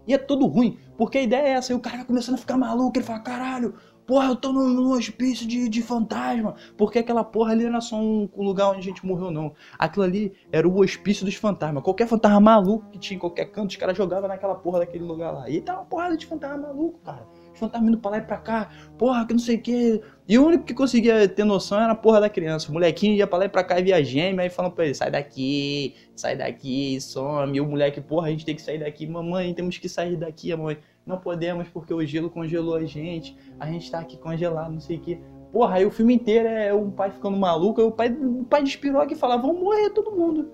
E 0.07 0.15
é 0.15 0.19
tudo 0.19 0.47
ruim, 0.47 0.79
porque 0.97 1.19
a 1.19 1.23
ideia 1.23 1.47
é 1.47 1.51
essa, 1.51 1.73
e 1.73 1.77
o 1.77 1.79
cara 1.79 2.05
começando 2.05 2.35
a 2.35 2.39
ficar 2.39 2.57
maluco, 2.57 2.99
ele 2.99 3.05
fala, 3.05 3.21
caralho, 3.21 3.75
porra, 4.11 4.27
eu 4.27 4.35
tô 4.35 4.53
num, 4.53 4.91
hospício 4.91 5.47
de, 5.47 5.69
de 5.69 5.83
fantasma, 5.83 6.57
porque 6.77 6.99
aquela 6.99 7.23
porra 7.23 7.53
ali 7.53 7.63
não 7.63 7.71
era 7.71 7.81
só 7.81 7.95
um 7.95 8.29
lugar 8.37 8.71
onde 8.71 8.81
a 8.81 8.83
gente 8.83 9.07
morreu, 9.07 9.31
não. 9.31 9.55
Aquilo 9.79 10.05
ali 10.05 10.33
era 10.51 10.67
o 10.67 10.81
hospício 10.81 11.25
dos 11.25 11.37
fantasmas. 11.37 11.81
Qualquer 11.85 12.09
fantasma 12.09 12.41
maluco 12.41 12.91
que 12.91 12.99
tinha 12.99 13.17
em 13.17 13.21
qualquer 13.21 13.45
canto, 13.53 13.71
os 13.71 13.77
caras 13.77 13.97
jogavam 13.97 14.27
naquela 14.27 14.57
porra 14.57 14.81
daquele 14.81 15.05
lugar 15.05 15.31
lá. 15.31 15.49
E 15.49 15.61
tá 15.61 15.75
uma 15.75 15.85
porrada 15.85 16.17
de 16.17 16.27
fantasma 16.27 16.59
maluco, 16.59 16.99
cara. 17.05 17.25
Os 17.55 17.61
fantasmas 17.61 17.89
indo 17.89 17.99
pra 17.99 18.11
lá 18.11 18.19
e 18.19 18.23
pra 18.23 18.37
cá, 18.39 18.71
porra, 18.99 19.25
que 19.25 19.33
não 19.33 19.39
sei 19.39 19.55
o 19.55 19.61
que. 19.61 20.03
E 20.27 20.37
o 20.37 20.45
único 20.45 20.65
que 20.65 20.75
conseguia 20.75 21.29
ter 21.29 21.45
noção 21.45 21.81
era 21.81 21.93
a 21.93 21.95
porra 21.95 22.21
da 22.21 22.29
criança. 22.29 22.69
O 22.69 22.73
molequinho 22.73 23.15
ia 23.15 23.29
pra 23.29 23.39
lá 23.39 23.45
e 23.45 23.49
pra 23.49 23.63
cá 23.63 23.79
e 23.79 23.85
via 23.85 24.03
gêmea, 24.03 24.43
aí 24.43 24.51
falando 24.51 24.73
pra 24.73 24.87
ele, 24.87 24.95
sai 24.95 25.13
daqui, 25.13 25.95
sai 26.17 26.37
daqui, 26.37 27.01
some. 27.01 27.57
E 27.57 27.61
o 27.61 27.67
moleque, 27.67 28.01
porra, 28.01 28.27
a 28.27 28.31
gente 28.33 28.45
tem 28.45 28.57
que 28.57 28.63
sair 28.63 28.81
daqui. 28.81 29.07
Mamãe, 29.07 29.55
temos 29.55 29.79
que 29.79 29.89
sair 29.89 30.17
daqui, 30.17 30.53
mãe. 30.57 30.79
Não 31.11 31.19
podemos 31.19 31.69
porque 31.69 31.93
o 31.93 32.07
gelo 32.07 32.31
congelou 32.31 32.77
a 32.77 32.85
gente. 32.85 33.37
A 33.59 33.67
gente 33.67 33.91
tá 33.91 33.99
aqui 33.99 34.17
congelado, 34.17 34.73
não 34.73 34.81
sei 34.81 34.97
o 34.97 35.01
que. 35.01 35.21
Porra, 35.51 35.75
aí 35.75 35.85
o 35.85 35.91
filme 35.91 36.15
inteiro 36.15 36.49
é 36.49 36.73
o 36.73 36.89
pai 36.93 37.11
ficando 37.11 37.37
maluco. 37.37 37.83
O 37.83 37.91
pai, 37.91 38.09
o 38.09 38.45
pai 38.45 38.63
de 38.63 38.69
Espiroque 38.69 39.17
falava, 39.17 39.43
vão 39.43 39.55
morrer 39.55 39.91
todo 39.91 40.13
mundo. 40.13 40.53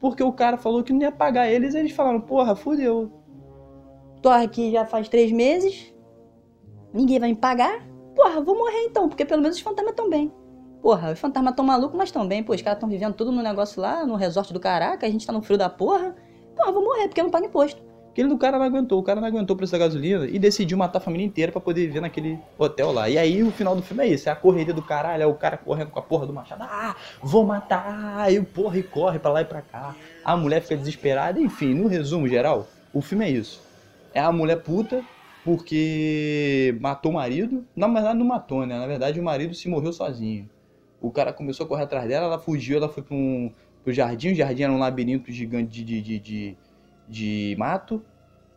Porque 0.00 0.22
o 0.22 0.32
cara 0.32 0.56
falou 0.56 0.82
que 0.82 0.94
não 0.94 1.02
ia 1.02 1.12
pagar 1.12 1.46
eles, 1.46 1.74
eles 1.74 1.92
falaram, 1.92 2.22
porra, 2.22 2.56
fudeu. 2.56 3.12
Tô 4.22 4.30
aqui 4.30 4.72
já 4.72 4.86
faz 4.86 5.10
três 5.10 5.30
meses. 5.30 5.94
Ninguém 6.94 7.20
vai 7.20 7.28
me 7.28 7.36
pagar. 7.36 7.86
Porra, 8.14 8.40
vou 8.40 8.56
morrer 8.56 8.86
então, 8.86 9.10
porque 9.10 9.26
pelo 9.26 9.42
menos 9.42 9.58
os 9.58 9.62
fantasmas 9.62 9.92
estão 9.92 10.08
bem. 10.08 10.32
Porra, 10.80 11.12
os 11.12 11.18
fantasmas 11.18 11.54
tão 11.54 11.66
malucos, 11.66 11.98
mas 11.98 12.10
tão 12.10 12.26
bem. 12.26 12.42
Pô, 12.42 12.54
os 12.54 12.62
caras 12.62 12.80
tão 12.80 12.88
vivendo 12.88 13.14
tudo 13.14 13.30
no 13.30 13.42
negócio 13.42 13.80
lá, 13.80 14.06
no 14.06 14.14
resort 14.14 14.54
do 14.54 14.58
caraca, 14.58 15.06
a 15.06 15.10
gente 15.10 15.26
tá 15.26 15.32
no 15.34 15.42
frio 15.42 15.58
da 15.58 15.68
porra. 15.68 16.16
Porra, 16.56 16.72
vou 16.72 16.82
morrer 16.82 17.08
porque 17.08 17.20
eu 17.20 17.24
não 17.24 17.30
pago 17.30 17.44
imposto. 17.44 17.91
Aquele 18.12 18.28
do 18.28 18.36
cara 18.36 18.58
não 18.58 18.66
aguentou, 18.66 19.00
o 19.00 19.02
cara 19.02 19.22
não 19.22 19.28
aguentou 19.28 19.54
o 19.54 19.56
preço 19.56 19.72
da 19.72 19.78
gasolina 19.78 20.26
e 20.26 20.38
decidiu 20.38 20.76
matar 20.76 20.98
a 20.98 21.00
família 21.00 21.26
inteira 21.26 21.50
pra 21.50 21.62
poder 21.62 21.86
viver 21.86 22.00
naquele 22.00 22.38
hotel 22.58 22.92
lá. 22.92 23.08
E 23.08 23.16
aí 23.16 23.42
o 23.42 23.50
final 23.50 23.74
do 23.74 23.82
filme 23.82 24.04
é 24.04 24.08
isso, 24.08 24.28
é 24.28 24.32
a 24.32 24.36
correria 24.36 24.74
do 24.74 24.82
caralho, 24.82 25.22
é 25.22 25.26
o 25.26 25.34
cara 25.34 25.56
correndo 25.56 25.90
com 25.90 25.98
a 25.98 26.02
porra 26.02 26.26
do 26.26 26.32
machado, 26.32 26.62
ah, 26.62 26.94
vou 27.22 27.46
matar, 27.46 28.30
e 28.30 28.38
o 28.38 28.44
porra 28.44 28.76
e 28.78 28.82
corre 28.82 29.18
pra 29.18 29.32
lá 29.32 29.40
e 29.40 29.46
pra 29.46 29.62
cá. 29.62 29.96
A 30.22 30.36
mulher 30.36 30.60
fica 30.60 30.76
desesperada, 30.76 31.40
enfim, 31.40 31.72
no 31.72 31.86
resumo 31.88 32.28
geral, 32.28 32.68
o 32.92 33.00
filme 33.00 33.24
é 33.24 33.30
isso. 33.30 33.64
É 34.12 34.20
a 34.20 34.30
mulher 34.30 34.56
puta 34.62 35.02
porque 35.42 36.76
matou 36.82 37.12
o 37.12 37.14
marido, 37.14 37.66
na 37.74 37.88
verdade 37.88 38.18
não 38.18 38.26
matou, 38.26 38.66
né, 38.66 38.78
na 38.78 38.86
verdade 38.86 39.18
o 39.18 39.24
marido 39.24 39.54
se 39.54 39.68
morreu 39.70 39.92
sozinho. 39.92 40.48
O 41.00 41.10
cara 41.10 41.32
começou 41.32 41.64
a 41.64 41.68
correr 41.68 41.84
atrás 41.84 42.06
dela, 42.06 42.26
ela 42.26 42.38
fugiu, 42.38 42.76
ela 42.76 42.88
foi 42.90 43.02
pra 43.02 43.14
um, 43.16 43.50
pro 43.82 43.92
jardim. 43.92 44.32
O 44.32 44.34
jardim 44.34 44.62
era 44.62 44.72
um 44.72 44.78
labirinto 44.78 45.32
gigante 45.32 45.70
de, 45.72 45.84
de, 45.84 46.00
de, 46.00 46.18
de, 46.20 46.56
de 47.08 47.54
mato. 47.58 48.02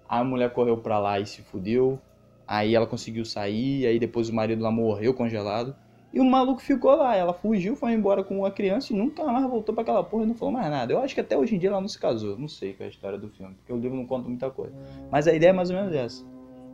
A 0.07 0.23
mulher 0.23 0.51
correu 0.51 0.77
pra 0.77 0.99
lá 0.99 1.19
e 1.19 1.25
se 1.25 1.41
fudeu. 1.41 1.99
Aí 2.47 2.75
ela 2.75 2.85
conseguiu 2.85 3.25
sair, 3.25 3.87
aí 3.87 3.97
depois 3.97 4.29
o 4.29 4.35
marido 4.35 4.61
lá 4.61 4.71
morreu 4.71 5.13
congelado. 5.13 5.75
E 6.13 6.19
o 6.21 6.23
maluco 6.23 6.61
ficou 6.61 6.95
lá, 6.95 7.13
ela 7.13 7.33
fugiu, 7.33 7.75
foi 7.75 7.91
embora 7.91 8.23
com 8.23 8.45
a 8.45 8.51
criança 8.51 8.93
e 8.93 8.95
nunca 8.95 9.21
mais 9.25 9.45
voltou 9.49 9.75
pra 9.75 9.81
aquela 9.81 10.01
porra 10.01 10.23
e 10.23 10.27
não 10.27 10.35
falou 10.35 10.53
mais 10.53 10.69
nada. 10.69 10.93
Eu 10.93 10.99
acho 10.99 11.13
que 11.13 11.19
até 11.19 11.37
hoje 11.37 11.55
em 11.55 11.59
dia 11.59 11.69
ela 11.69 11.81
não 11.81 11.89
se 11.89 11.99
casou, 11.99 12.37
não 12.37 12.47
sei 12.47 12.71
qual 12.71 12.85
é 12.85 12.87
a 12.87 12.89
história 12.89 13.17
do 13.17 13.27
filme, 13.27 13.53
porque 13.55 13.73
o 13.73 13.77
livro 13.77 13.97
não 13.97 14.05
conta 14.05 14.29
muita 14.29 14.49
coisa. 14.49 14.73
Mas 15.11 15.27
a 15.27 15.33
ideia 15.33 15.49
é 15.49 15.53
mais 15.53 15.69
ou 15.69 15.75
menos 15.75 15.93
essa. 15.93 16.25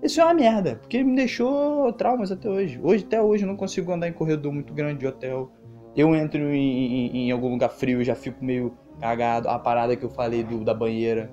Isso 0.04 0.22
é 0.22 0.26
uma 0.26 0.34
merda, 0.36 0.76
porque 0.76 1.04
me 1.04 1.16
deixou 1.16 1.92
traumas 1.94 2.32
até 2.32 2.48
hoje. 2.48 2.80
Hoje, 2.84 3.04
até 3.04 3.20
hoje, 3.20 3.44
eu 3.44 3.48
não 3.48 3.56
consigo 3.56 3.92
andar 3.92 4.08
em 4.08 4.14
corredor 4.14 4.54
muito 4.54 4.74
grande 4.76 5.00
de 5.00 5.08
hotel. 5.08 5.52
Eu 5.96 6.16
entro 6.16 6.40
em, 6.54 7.08
em, 7.08 7.18
em 7.28 7.32
algum 7.32 7.50
lugar 7.50 7.70
frio 7.70 8.00
e 8.00 8.04
já 8.04 8.14
fico 8.14 8.46
meio 8.46 8.78
cagado. 9.00 9.50
A 9.50 9.58
parada 9.58 9.96
que 9.96 10.04
eu 10.04 10.10
falei 10.10 10.44
do, 10.44 10.64
da 10.64 10.74
banheira, 10.74 11.32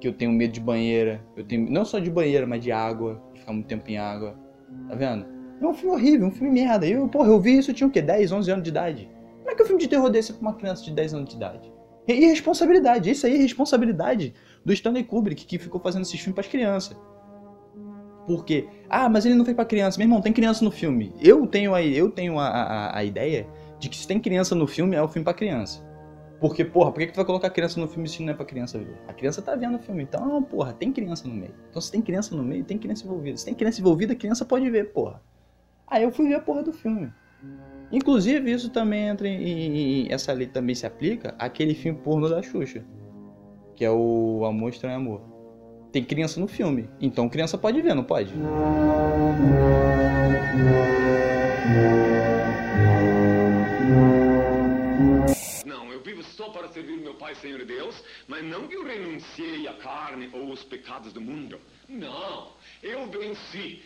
que 0.00 0.08
eu 0.08 0.12
tenho 0.12 0.32
medo 0.32 0.52
de 0.52 0.60
banheira. 0.60 1.24
Eu 1.36 1.44
tenho 1.44 1.70
não 1.70 1.84
só 1.84 1.98
de 1.98 2.10
banheira, 2.10 2.46
mas 2.46 2.62
de 2.62 2.72
água, 2.72 3.22
de 3.34 3.40
ficar 3.40 3.52
muito 3.52 3.66
tempo 3.66 3.88
em 3.90 3.98
água. 3.98 4.34
Tá 4.88 4.94
vendo? 4.94 5.26
É 5.60 5.66
um 5.66 5.74
filme 5.74 5.94
horrível, 5.94 6.26
um 6.26 6.30
filme 6.30 6.52
merda. 6.52 6.86
Eu, 6.86 7.06
porra, 7.06 7.28
eu 7.28 7.40
vi 7.40 7.58
isso, 7.58 7.70
eu 7.70 7.74
tinha 7.74 7.86
o 7.86 7.90
quê? 7.90 8.00
10, 8.00 8.32
11 8.32 8.50
anos 8.50 8.64
de 8.64 8.70
idade. 8.70 9.10
Como 9.38 9.50
é 9.50 9.54
que 9.54 9.62
um 9.62 9.66
filme 9.66 9.80
de 9.82 9.88
terror 9.88 10.08
desse 10.08 10.32
é 10.32 10.34
pra 10.34 10.42
uma 10.42 10.54
criança 10.54 10.82
de 10.82 10.92
10 10.92 11.14
anos 11.14 11.28
de 11.28 11.36
idade? 11.36 11.72
E 12.08 12.12
irresponsabilidade, 12.12 13.10
isso 13.10 13.26
aí 13.26 13.34
é 13.34 13.38
responsabilidade 13.38 14.34
do 14.64 14.72
Stanley 14.72 15.04
Kubrick, 15.04 15.44
que 15.44 15.58
ficou 15.58 15.80
fazendo 15.80 16.02
esses 16.02 16.18
filmes 16.18 16.34
pras 16.34 16.48
crianças. 16.48 16.96
Por 18.26 18.44
quê? 18.44 18.68
Ah, 18.88 19.08
mas 19.08 19.26
ele 19.26 19.34
não 19.34 19.44
fez 19.44 19.54
pra 19.54 19.64
criança. 19.64 19.98
Meu 19.98 20.06
irmão, 20.06 20.20
tem 20.20 20.32
criança 20.32 20.64
no 20.64 20.70
filme. 20.70 21.12
Eu 21.20 21.46
tenho 21.46 21.74
a, 21.74 21.82
eu 21.82 22.10
tenho 22.10 22.38
a, 22.38 22.46
a, 22.46 22.98
a 22.98 23.04
ideia 23.04 23.46
de 23.78 23.88
que 23.88 23.96
se 23.96 24.06
tem 24.06 24.20
criança 24.20 24.54
no 24.54 24.66
filme, 24.66 24.94
é 24.96 25.02
o 25.02 25.08
filme 25.08 25.24
pra 25.24 25.34
criança. 25.34 25.84
Porque, 26.40 26.64
porra, 26.64 26.90
por 26.90 27.00
que, 27.00 27.06
que 27.08 27.12
tu 27.12 27.16
vai 27.16 27.24
colocar 27.26 27.50
criança 27.50 27.78
no 27.78 27.86
filme 27.86 28.08
se 28.08 28.22
não 28.22 28.32
é 28.32 28.34
pra 28.34 28.46
criança 28.46 28.78
ver? 28.78 28.96
A 29.06 29.12
criança 29.12 29.42
tá 29.42 29.54
vendo 29.54 29.76
o 29.76 29.78
filme, 29.78 30.02
então, 30.02 30.42
porra, 30.42 30.72
tem 30.72 30.90
criança 30.90 31.28
no 31.28 31.34
meio. 31.34 31.54
Então, 31.68 31.82
se 31.82 31.92
tem 31.92 32.00
criança 32.00 32.34
no 32.34 32.42
meio, 32.42 32.64
tem 32.64 32.78
criança 32.78 33.04
envolvida. 33.04 33.36
Se 33.36 33.44
tem 33.44 33.54
criança 33.54 33.80
envolvida, 33.80 34.14
a 34.14 34.16
criança 34.16 34.44
pode 34.44 34.68
ver, 34.70 34.90
porra. 34.92 35.20
Aí 35.86 36.02
eu 36.02 36.10
fui 36.10 36.28
ver 36.28 36.34
a 36.36 36.40
porra 36.40 36.62
do 36.62 36.72
filme. 36.72 37.12
Inclusive, 37.92 38.50
isso 38.50 38.70
também 38.70 39.08
entra 39.08 39.28
em, 39.28 40.06
em- 40.06 40.12
Essa 40.12 40.32
lei 40.32 40.46
também 40.46 40.74
se 40.74 40.86
aplica 40.86 41.34
àquele 41.38 41.74
filme 41.74 41.98
porno 41.98 42.28
da 42.28 42.40
Xuxa. 42.40 42.84
Que 43.74 43.84
é 43.84 43.90
o 43.90 44.44
Amor 44.46 44.70
Estranho 44.70 44.96
Amor. 44.96 45.20
Tem 45.92 46.04
criança 46.04 46.38
no 46.40 46.46
filme. 46.46 46.88
Então 47.00 47.28
criança 47.28 47.58
pode 47.58 47.82
ver, 47.82 47.94
não 47.94 48.04
pode? 48.04 48.32
estou 56.40 56.52
para 56.54 56.72
servir 56.72 56.96
meu 56.96 57.14
Pai, 57.14 57.34
Senhor 57.34 57.62
Deus, 57.66 58.02
mas 58.26 58.42
não 58.42 58.66
que 58.66 58.74
eu 58.74 58.82
renunciei 58.82 59.68
à 59.68 59.74
carne 59.74 60.30
ou 60.32 60.50
aos 60.50 60.64
pecados 60.64 61.12
do 61.12 61.20
mundo. 61.20 61.60
Não, 61.86 62.52
eu 62.82 63.06
venci. 63.10 63.82